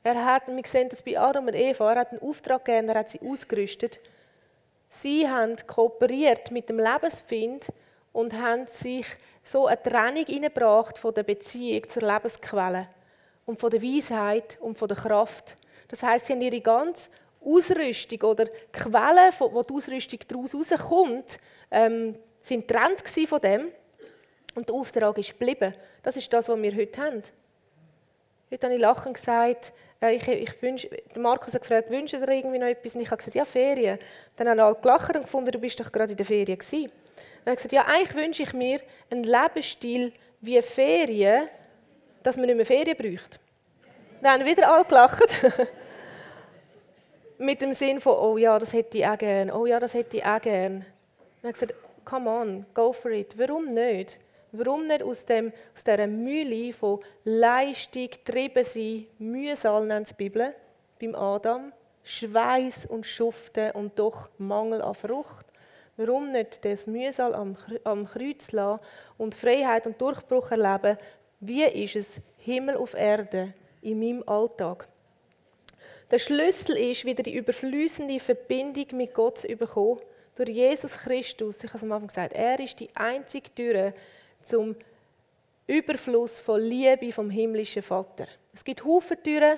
[0.05, 2.99] Er hat, wir sehen das bei Adam und Eva, er hat einen Auftrag gegeben, er
[2.99, 3.99] hat sie ausgerüstet.
[4.87, 7.69] Sie haben kooperiert mit dem Lebensfind
[8.13, 9.07] und haben sich
[9.43, 12.87] so eine Trennung hineingebracht von der Beziehung zur Lebensquelle
[13.47, 15.55] und von der Weisheit und von der Kraft.
[15.87, 17.09] Das heißt, sie haben ihre ganze
[17.43, 21.39] Ausrüstung oder Quellen, wo die Ausrüstung daraus rauskommt,
[21.71, 23.71] ähm, sind getrennt von dem.
[24.53, 25.73] Und der Auftrag ist geblieben.
[26.03, 27.23] Das ist das, was wir heute haben.
[28.51, 32.67] Heute habe ich lachend gesagt, ich, ich wünsch, Markus hat gefragt, wünscht ihr irgendwie noch
[32.67, 32.95] etwas?
[32.95, 33.97] Und ich habe gesagt, ja, Ferien.
[34.35, 36.91] Dann haben alle gelacht und gefunden, du bist doch gerade in der Ferien gewesen.
[37.43, 41.47] Dann habe ich gesagt, ja, eigentlich wünsche ich mir einen Lebensstil wie Ferien,
[42.23, 43.39] dass man nicht mehr Ferien braucht.
[44.21, 45.43] Dann haben wieder alle gelacht.
[47.37, 50.17] Mit dem Sinn von, oh ja, das hätte ich auch gern, oh ja, das hätte
[50.17, 50.85] ich auch gern.
[51.41, 53.37] Dann habe ich gesagt, come on, go for it.
[53.37, 54.19] Warum nicht?
[54.57, 60.53] Warum nicht aus, dem, aus dieser Mühle von Leistung, Trieben sein, Mühsal nennt die Bibel,
[60.99, 65.45] beim Adam, Schweiß und Schuften und doch Mangel an Frucht?
[65.97, 68.81] Warum nicht das Mühsal am, am Kreuz lassen
[69.17, 70.97] und Freiheit und Durchbruch erleben,
[71.39, 74.87] wie ist es Himmel auf Erde in meinem Alltag?
[76.11, 80.01] Der Schlüssel ist, wieder die überflüssende Verbindung mit Gott zu bekommen,
[80.35, 81.63] durch Jesus Christus.
[81.63, 83.93] Ich habe es am Anfang gesagt, er ist die einzige Tür
[84.45, 84.75] zum
[85.67, 88.27] Überfluss von Liebe vom himmlischen Vater.
[88.53, 89.57] Es gibt Haufen Türen,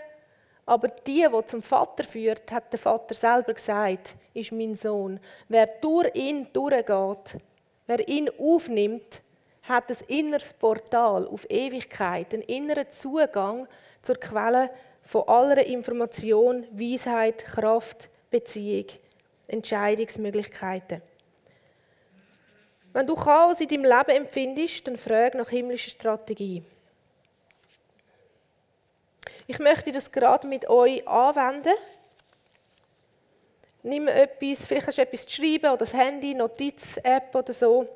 [0.65, 5.19] aber die, die zum Vater führt, hat der Vater selber gesagt, ist mein Sohn.
[5.47, 7.41] Wer durch ihn durchgeht,
[7.85, 9.21] wer ihn aufnimmt,
[9.63, 13.67] hat ein inneres Portal auf Ewigkeit, einen inneren Zugang
[14.01, 14.69] zur Quelle
[15.03, 18.87] von aller Information, Weisheit, Kraft, Beziehung,
[19.47, 21.01] Entscheidungsmöglichkeiten.
[22.93, 26.63] Wenn du Chaos in deinem Leben empfindest, dann frag nach himmlischer Strategie.
[29.45, 31.73] Ich möchte das gerade mit euch anwenden.
[33.83, 37.87] Nimm etwas, vielleicht hast du etwas zu schreiben oder das Handy, Notiz-App oder so.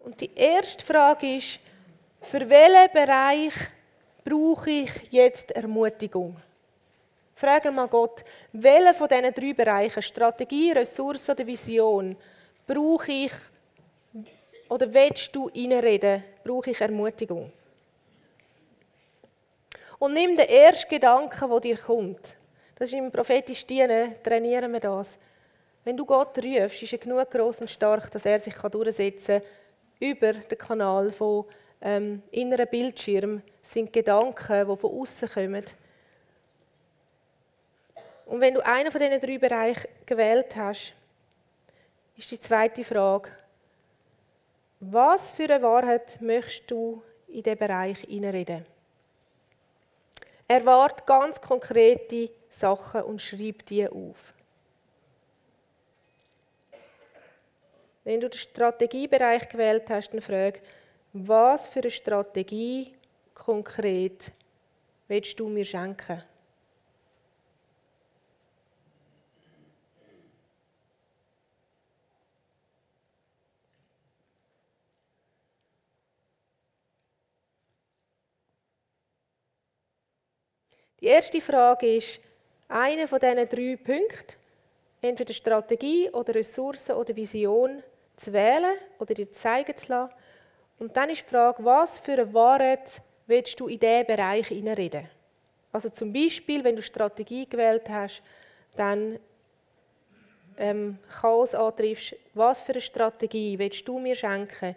[0.00, 1.60] Und die erste Frage ist,
[2.20, 3.52] für welchen Bereich
[4.26, 6.36] brauche ich jetzt Ermutigung?
[7.36, 12.16] Frage mal Gott, welchen von diesen drei Bereichen, Strategie, Ressource oder Vision,
[12.66, 13.32] brauche ich
[14.68, 17.52] oder willst du reinreden, brauche ich Ermutigung?
[19.98, 22.36] Und nimm den ersten Gedanken, der dir kommt.
[22.74, 25.18] Das ist im prophetischen Dienen, trainieren wir das.
[25.84, 29.48] Wenn du Gott rufst, ist er genug groß und stark, dass er sich durchsetzen kann
[30.00, 31.46] über den Kanal von
[31.80, 33.42] ähm, inneren Bildschirm.
[33.62, 35.64] Sind Gedanken, die von außen kommen.
[38.26, 40.94] Und wenn du einen von diesen drei Bereichen gewählt hast,
[42.16, 43.30] ist die zweite Frage,
[44.80, 48.66] was für eine Wahrheit möchtest du in diesen Bereich hineinreden?
[50.48, 54.32] Erwarte ganz konkrete Sachen und schreib die auf.
[58.04, 60.60] Wenn du den Strategiebereich gewählt hast, dann frage,
[61.24, 62.92] was für eine Strategie
[63.34, 64.32] konkret
[65.08, 66.22] willst du mir schenken?
[81.00, 82.20] Die erste Frage ist,
[82.68, 84.36] eine von diesen drei Punkten,
[85.00, 87.82] entweder Strategie oder Ressourcen oder Vision,
[88.16, 90.14] zu wählen oder dir zeigen zu lassen.
[90.78, 95.08] Und dann ist die Frage, was für eine Wahrheit willst du in diesen Bereich hineinreden?
[95.72, 98.22] Also zum Beispiel, wenn du Strategie gewählt hast,
[98.76, 99.18] dann
[100.58, 104.76] ähm, Chaos antriffst, was für eine Strategie willst du mir schenken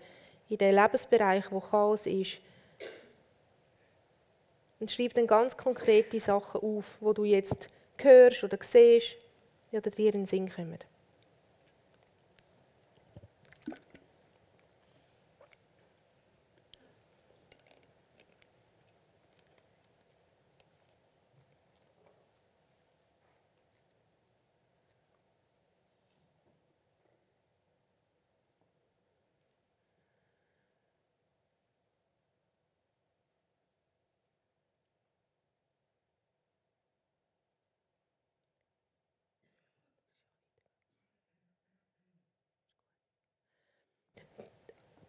[0.49, 2.41] in dem Lebensbereich, wo Chaos ist?
[4.79, 9.17] Und schreib dann ganz konkrete Sachen auf, wo du jetzt hörst oder siehst
[9.71, 10.79] oder dir in den Sinn kommen.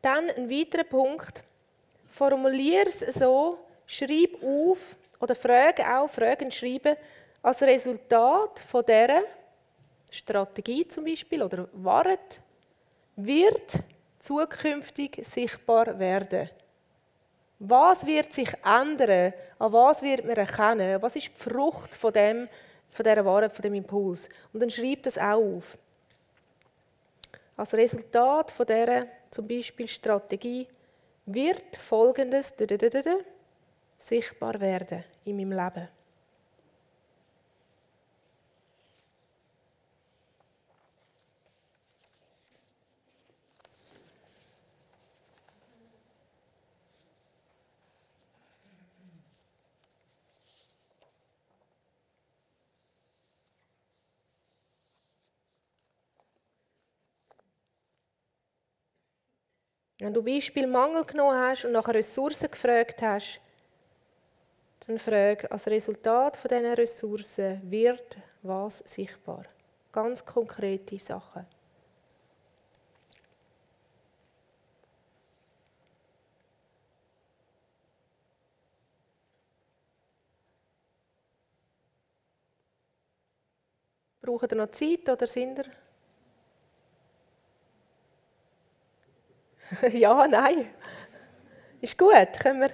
[0.03, 1.45] Dann ein weiterer Punkt.
[2.09, 6.97] Formuliere es so, schreib auf oder frage auch, Fragen schreiben,
[7.43, 9.23] als Resultat von dieser
[10.11, 12.41] Strategie zum Beispiel oder Wahrheit
[13.17, 13.79] wird
[14.19, 16.51] zukünftig sichtbar werden.
[17.59, 19.35] Was wird sich ändern?
[19.59, 21.01] An was wird man erkennen?
[21.03, 22.49] Was ist die Frucht von, dem,
[22.91, 24.29] von dieser Wahrheit, von dem Impuls?
[24.53, 25.79] Und dann schreibt das auch auf.
[27.57, 30.67] Als Resultat von dieser zum Beispiel Strategie,
[31.27, 32.53] wird Folgendes
[33.99, 35.89] sichtbar werden in meinem Leben.
[60.01, 63.39] Wenn du Beispiel Mangel genommen hast und nach Ressourcen gefragt hast,
[64.87, 69.45] dann frag, als Resultat von diesen Ressourcen wird was sichtbar.
[69.93, 71.45] Ganz konkrete Sachen.
[84.23, 85.90] Braucht ihr noch Zeit oder sind ihr?
[89.93, 90.67] ja, nein.
[91.81, 92.71] Ist gut, können wir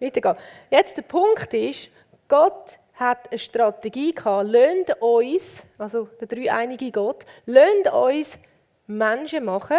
[0.00, 0.36] weitergehen.
[0.70, 1.90] Jetzt der Punkt ist,
[2.28, 4.48] Gott hat eine Strategie gehabt.
[4.48, 8.38] Lönt uns, also der dreieinige Gott, lönt uns
[8.86, 9.78] Menschen machen.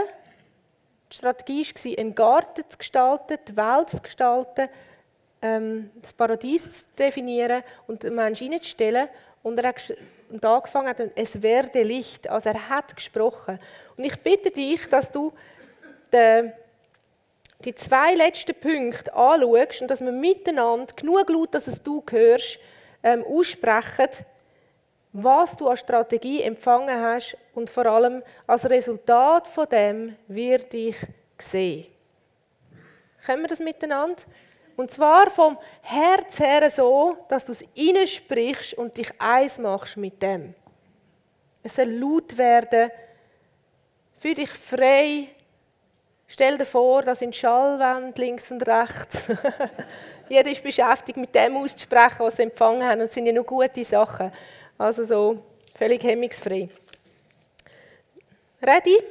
[1.12, 4.70] Die Strategie war, einen Garten zu gestalten, die Welt zu gestalten,
[5.42, 9.08] ähm, das Paradies zu definieren und den Menschen hineinzustellen.
[9.44, 9.96] Und er hat
[10.42, 12.28] angefangen es werde Licht.
[12.28, 13.60] Also er hat gesprochen.
[13.96, 15.32] Und ich bitte dich, dass du
[16.12, 16.52] den,
[17.66, 22.60] die zwei letzten Punkte anschaust und dass wir miteinander genug laut, dass es du hörst,
[23.04, 24.10] ähm, aussprechen,
[25.14, 30.98] was du als Strategie empfangen hast und vor allem als Resultat von dem wird ich
[31.40, 31.88] sehen.
[33.26, 34.22] Können wir das miteinander?
[34.76, 37.64] Und zwar vom Herz her so, dass du es
[38.12, 40.54] sprichst und dich eins machst mit dem.
[41.64, 42.92] Es soll laut werden,
[44.20, 45.30] für dich frei
[46.36, 49.24] Stell dir vor, da sind Schallwände links und rechts.
[50.30, 53.00] Jeder ist beschäftigt, mit dem auszusprechen, was sie empfangen haben.
[53.00, 54.34] Und es sind ja nur gute Sachen.
[54.78, 55.42] Also so
[55.74, 56.68] völlig hemmungsfrei.
[58.62, 59.02] Ready?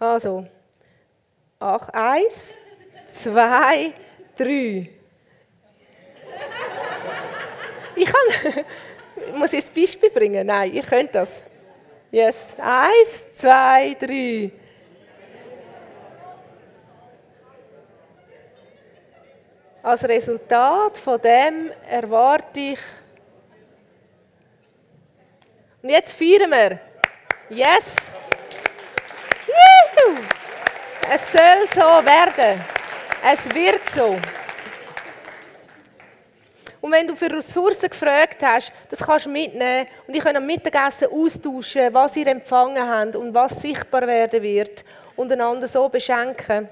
[0.00, 0.46] Also,
[1.60, 2.54] ach, eins,
[3.08, 3.92] zwei,
[4.36, 4.90] drei.
[7.94, 8.64] Ich kann.
[9.38, 10.44] Muss ich ein Beispiel bringen?
[10.44, 11.40] Nein, ihr könnt das.
[12.10, 12.56] Yes.
[12.58, 14.50] Eins, zwei, drei.
[19.82, 22.80] Als Resultat von dem erwarte ich.
[25.82, 26.78] Und jetzt feiern wir.
[27.48, 28.12] Yes!
[29.46, 30.18] Juhu!
[31.10, 32.60] Es soll so werden.
[33.24, 34.18] Es wird so.
[36.82, 40.46] Und wenn du für Ressourcen gefragt hast, das kannst du mitnehmen und ich kann am
[40.46, 44.84] Mittagessen austauschen, was ihr empfangen habt und was sichtbar werden wird
[45.16, 46.68] und einander so beschenken.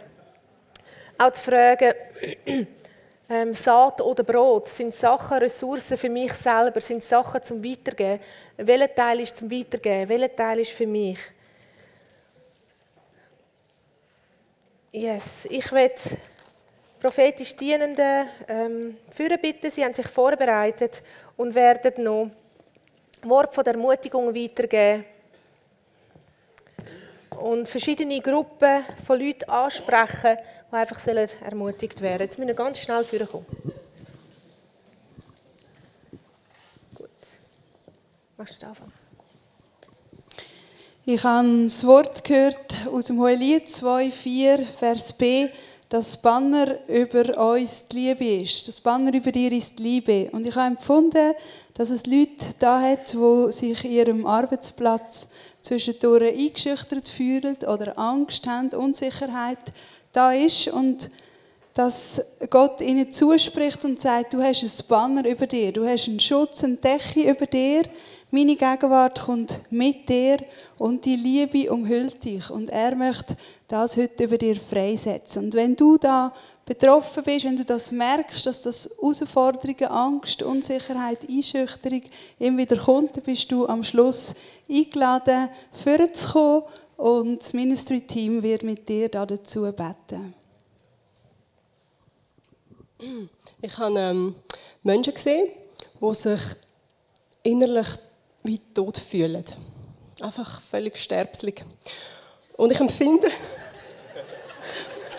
[1.18, 1.94] Auch zu fragen,
[3.28, 8.20] ähm, Saat oder Brot, sind Sachen, Ressourcen für mich selber, sind Sachen zum Weitergeben.
[8.56, 10.08] Welcher Teil ist zum Weitergeben?
[10.08, 11.18] Welcher Teil ist für mich?
[14.90, 16.00] Yes, ich werde
[16.98, 19.70] prophetisch Dienenden ähm, führen bitten.
[19.70, 21.02] Sie haben sich vorbereitet
[21.36, 22.30] und werden noch
[23.22, 25.04] Wort von der Ermutigung weitergeben
[27.38, 30.36] und verschiedene Gruppen von Leuten ansprechen,
[30.70, 32.28] die einfach ermutigt werden sollen.
[32.28, 33.46] Jetzt müssen wir ganz schnell vorkommen.
[36.94, 37.08] Gut.
[38.36, 38.92] Machst du anfangen?
[41.06, 45.48] Ich habe das Wort gehört aus dem Hohelied 2,4, Vers B,
[45.88, 48.68] dass Banner über uns die Liebe ist.
[48.68, 50.28] Das Banner über dir ist die Liebe.
[50.32, 51.32] Und ich habe empfunden,
[51.74, 55.28] dass es Leute da hat, die sich in ihrem Arbeitsplatz
[55.62, 59.58] zwischendurch eingeschüchtert fühlen oder Angst haben, Unsicherheit
[60.12, 61.10] da ist und
[61.74, 62.20] dass
[62.50, 66.64] Gott ihnen zuspricht und sagt, du hast ein Banner über dir, du hast einen Schutz,
[66.64, 67.84] eine Decke über dir,
[68.30, 70.38] meine Gegenwart kommt mit dir
[70.76, 73.36] und die Liebe umhüllt dich und er möchte
[73.68, 75.44] das heute über dir freisetzen.
[75.44, 76.34] Und wenn du da
[76.66, 82.02] betroffen bist, wenn du das merkst, dass das Herausforderungen, Angst, Unsicherheit, Einschüchterung
[82.38, 84.34] immer wieder kommt, dann bist du am Schluss
[84.68, 86.64] eingeladen, vorzukommen
[86.98, 90.34] und das Ministry-Team wird mit dir dazu beten.
[93.62, 94.34] Ich habe ähm,
[94.82, 95.48] Menschen gesehen,
[96.00, 96.40] die sich
[97.42, 97.88] innerlich
[98.48, 99.44] wie tot fühlen.
[100.20, 101.62] Einfach völlig sterbslig.
[102.56, 103.28] Und ich empfinde,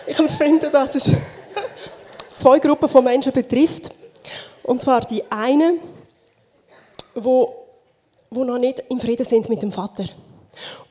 [0.06, 1.08] ich empfinde, dass es
[2.34, 3.90] zwei Gruppen von Menschen betrifft.
[4.64, 5.74] Und zwar die eine,
[7.14, 7.66] wo,
[8.28, 10.04] wo noch nicht im Frieden sind mit dem Vater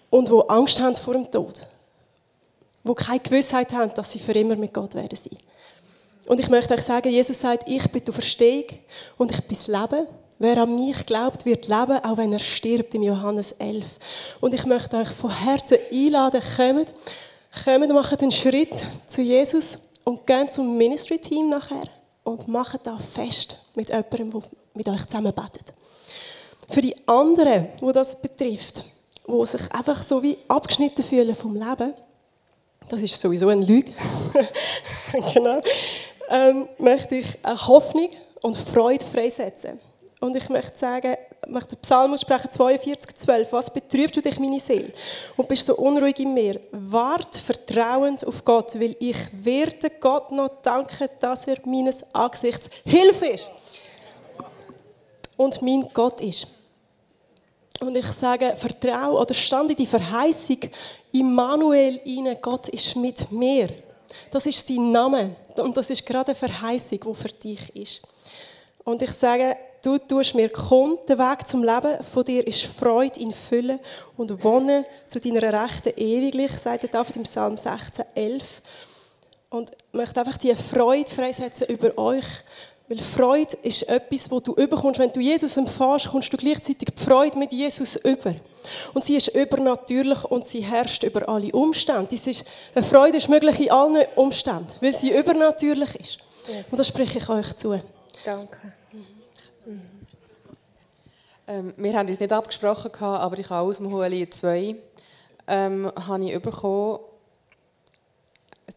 [0.10, 1.68] und wo Angst haben vor dem Tod,
[2.84, 5.38] wo keine Gewissheit haben, dass sie für immer mit Gott werden sein.
[6.26, 8.66] Und ich möchte euch sagen, Jesus sagt, ich bin die Verstehung
[9.18, 10.08] und ich bin das Leben.
[10.42, 13.86] Wer an mich glaubt, wird leben, auch wenn er stirbt, im Johannes 11.
[14.40, 16.88] Und ich möchte euch von Herzen einladen, kommt,
[17.66, 21.90] kommt, macht einen Schritt zu Jesus und geht zum Ministry-Team nachher
[22.24, 24.42] und macht da fest mit jemandem, der
[24.76, 25.74] mit euch zusammen betet.
[26.70, 28.86] Für die anderen, wo das betrifft,
[29.28, 31.94] wo sich einfach so wie abgeschnitten fühlen vom Leben,
[32.88, 33.92] das ist sowieso eine Lüge,
[35.34, 35.60] genau,
[36.30, 38.12] ähm, möchte ich eine Hoffnung
[38.42, 39.82] und Freude freisetzen.
[40.20, 41.15] Und ich möchte sagen,
[41.45, 43.53] ich möchte Psalm aussprechen, 42, 12.
[43.53, 44.91] Was betrübt du dich, meine Seele?
[45.38, 46.59] Und bist so unruhig in mir?
[46.72, 53.28] Wart vertrauend auf Gott, weil ich werde Gott noch danken, dass er meines Angesichts Hilfe
[53.28, 53.49] ist.
[55.38, 56.47] Und mein Gott ist.
[57.80, 60.59] Und ich sage, vertraue oder stand in die Verheißung,
[61.13, 63.70] Immanuel inne, Gott ist mit mir.
[64.32, 65.36] Das ist sein Name.
[65.55, 68.01] Und das ist gerade eine Verheißung, die für dich ist.
[68.84, 73.19] Und ich sage, du tust mir kund, der Weg zum Leben von dir ist Freude
[73.19, 73.80] in Fülle
[74.17, 78.43] und Wohnen zu deiner Rechten ewiglich, sagt David im Psalm 16, 11.
[79.49, 82.25] Und ich möchte einfach diese Freude freisetzen über euch,
[82.88, 84.99] weil Freude ist etwas, wo du überkommst.
[84.99, 88.34] Wenn du Jesus empfährst, kommst du gleichzeitig die Freude mit Jesus über.
[88.93, 92.13] Und sie ist übernatürlich und sie herrscht über alle Umstände.
[92.13, 96.17] Ist, eine Freude ist möglich in allen Umständen, weil sie übernatürlich ist.
[96.47, 96.71] Yes.
[96.71, 97.80] Und das spreche ich euch zu.
[98.25, 98.73] Danke.
[101.50, 104.76] Ähm, wir haben uns nicht abgesprochen, aber ich habe aus dem Hohelied 2
[105.47, 107.00] ähm, habe bekommen,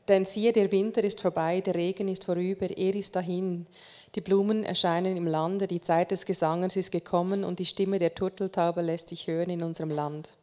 [0.09, 3.67] denn siehe, der Winter ist vorbei, der Regen ist vorüber, er ist dahin.
[4.15, 8.15] Die Blumen erscheinen im Lande, die Zeit des Gesanges ist gekommen und die Stimme der
[8.15, 10.35] Turteltaube lässt sich hören in unserem Land.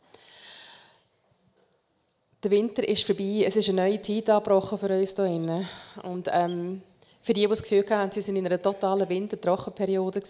[2.44, 5.68] der Winter ist vorbei, es ist eine neue Zeit angebrochen für uns hier drin.
[6.04, 6.84] Und ähm,
[7.22, 10.22] für die, die das Gefühl haben, sie waren in einer totalen Wintertrockenperiode,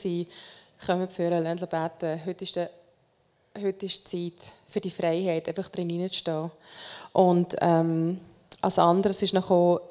[0.86, 2.26] kommen für ein Ländler beten.
[2.26, 2.70] Heute ist, der,
[3.62, 6.52] heute ist die Zeit für die Freiheit, einfach drin hineinzustehen.
[7.14, 8.22] Und ähm,
[8.62, 9.82] als anderes ist noch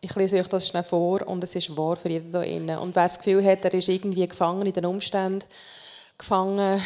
[0.00, 2.70] ich lese euch das schnell vor und es ist wahr für jeden hier drin.
[2.78, 5.44] Und wer das Gefühl hat, er ist irgendwie gefangen in den Umständen,
[6.16, 6.80] gefangen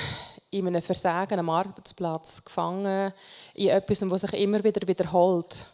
[0.50, 3.12] in einem Versagen am Arbeitsplatz, gefangen
[3.54, 5.66] in etwas, was sich immer wieder wiederholt.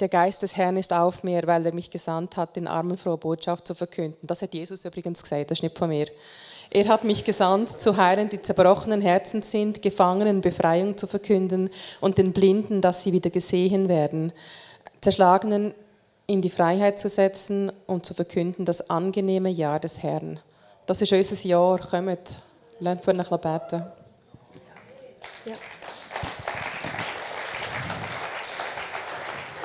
[0.00, 3.18] Der Geist des Herrn ist auf mir, weil er mich gesandt hat, den Armen frohe
[3.18, 4.18] Botschaft zu verkünden.
[4.22, 6.06] Das hat Jesus übrigens gesagt, das ist nicht von mir.
[6.70, 11.70] Er hat mich gesandt, zu heilen, die zerbrochenen Herzen sind, Gefangenen Befreiung zu verkünden
[12.00, 14.32] und den Blinden, dass sie wieder gesehen werden,
[15.00, 15.74] Zerschlagenen
[16.26, 20.38] in die Freiheit zu setzen und zu verkünden das angenehme Jahr des Herrn.
[20.86, 21.78] Das ist unser Jahr.
[21.78, 22.18] Kommt,
[22.78, 23.97] lernt für ein bisschen beten.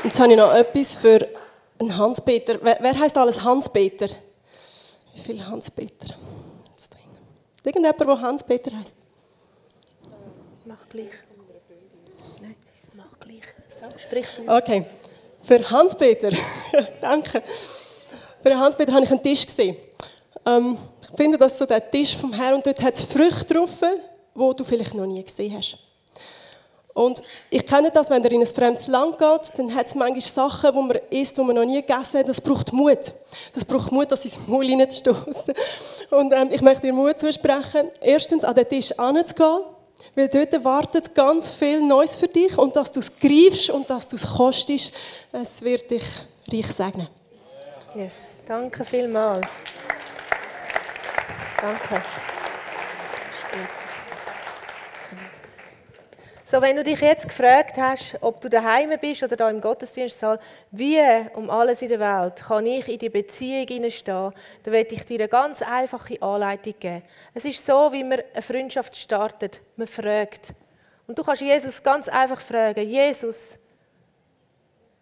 [0.03, 1.27] Jetzt habe ich noch etwas für
[1.79, 2.59] einen Hans-Peter.
[2.61, 4.07] Wer, wer heißt alles Hans-Peter?
[5.13, 6.15] Wie viele Hans-Peter?
[7.63, 8.95] Irgendjemand, der Hans-Peter heißt?
[10.65, 11.13] Mach gleich.
[12.41, 12.55] Nein,
[12.93, 13.43] mach gleich.
[13.69, 14.61] So, sprich es aus.
[14.61, 14.85] Okay.
[15.43, 16.29] Für Hans-Peter,
[17.01, 17.41] danke.
[18.41, 19.77] Für Hans-Peter habe ich einen Tisch gesehen.
[20.45, 20.77] Ähm,
[21.09, 23.69] ich finde, das ist so der Tisch vom Herrn und dort hat es Früchte drauf,
[23.79, 25.77] die du vielleicht noch nie gesehen hast.
[26.93, 30.21] Und ich kenne das, wenn ihr in ein fremdes Land geht, dann hat es manchmal
[30.21, 32.29] Sachen, die man isst, die man noch nie gegessen hat.
[32.29, 33.13] Das braucht Mut.
[33.53, 35.53] Das braucht Mut, das ins Maul hineinzustoßen.
[36.11, 39.61] Und ähm, ich möchte dir Mut zusprechen, erstens an den Tisch anzugehen,
[40.15, 44.07] weil dort wartet ganz viel Neues für dich und dass du es greifst und dass
[44.07, 44.93] du es kostest,
[45.31, 46.03] es wird dich
[46.51, 47.07] reich segnen.
[47.95, 49.47] Yes, danke vielmals.
[51.59, 52.03] Danke.
[56.53, 60.39] So, wenn du dich jetzt gefragt hast, ob du daheim bist oder da im Gottesdienstsaal,
[60.69, 60.99] wie
[61.33, 64.31] um alles in der Welt kann ich in die Beziehung hineinstehen,
[64.61, 67.01] dann werde ich dir eine ganz einfache Anleitung geben.
[67.33, 69.63] Es ist so, wie man eine Freundschaft startet.
[69.77, 70.53] Man fragt.
[71.07, 73.57] Und du kannst Jesus ganz einfach fragen: Jesus,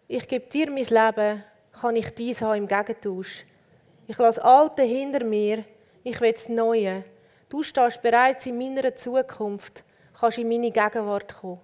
[0.08, 1.44] ich gebe dir mein Leben,
[1.78, 3.44] kann ich dies haben im Gegentausch?
[4.06, 5.66] Ich lasse Alte hinter mir
[6.02, 7.04] ich will das Neue.
[7.50, 9.84] Du stehst bereits in meiner Zukunft,
[10.18, 11.60] kannst in meine Gegenwart kommen.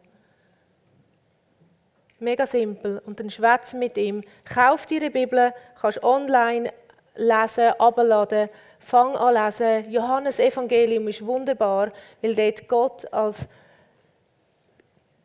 [2.21, 3.01] Mega simpel.
[3.07, 4.23] Und dann schwätze mit ihm.
[4.45, 6.73] Kauf dir eine Bibel, kannst online
[7.15, 9.91] lesen, abladen, fang an lesen.
[9.91, 11.93] Johannes Evangelium ist wunderbar,
[12.23, 13.47] weil dort Gott als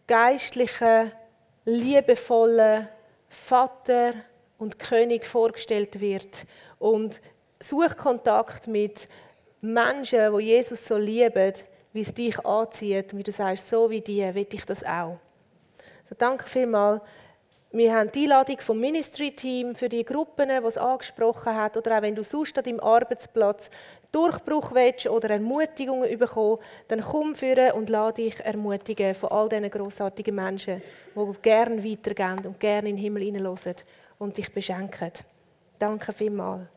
[0.08, 1.12] geistlicher,
[1.66, 2.90] liebevoller
[3.30, 4.14] Vater
[4.58, 6.46] und König vorgestellt wird.
[6.78, 7.22] Und
[7.60, 9.08] such Kontakt mit
[9.62, 11.54] Menschen, die Jesus so lieben,
[11.94, 13.16] wie es dich anzieht.
[13.16, 15.20] Wie du sagst, so wie die, will ich das auch.
[16.10, 17.02] So, danke vielmals.
[17.76, 21.76] Wir haben die Einladung vom Ministry-Team für die Gruppen, die es angesprochen hat.
[21.76, 23.72] Oder auch wenn du sonst an deinem Arbeitsplatz
[24.12, 29.72] Durchbruch willst oder Ermutigungen bekommen, dann komm führen und lade dich ermutigen von all diesen
[29.72, 30.84] grossartigen Menschen,
[31.16, 33.76] die gerne weitergehen und gerne in den Himmel hineinhören
[34.20, 35.12] und dich beschenken.
[35.80, 36.73] Danke vielmals.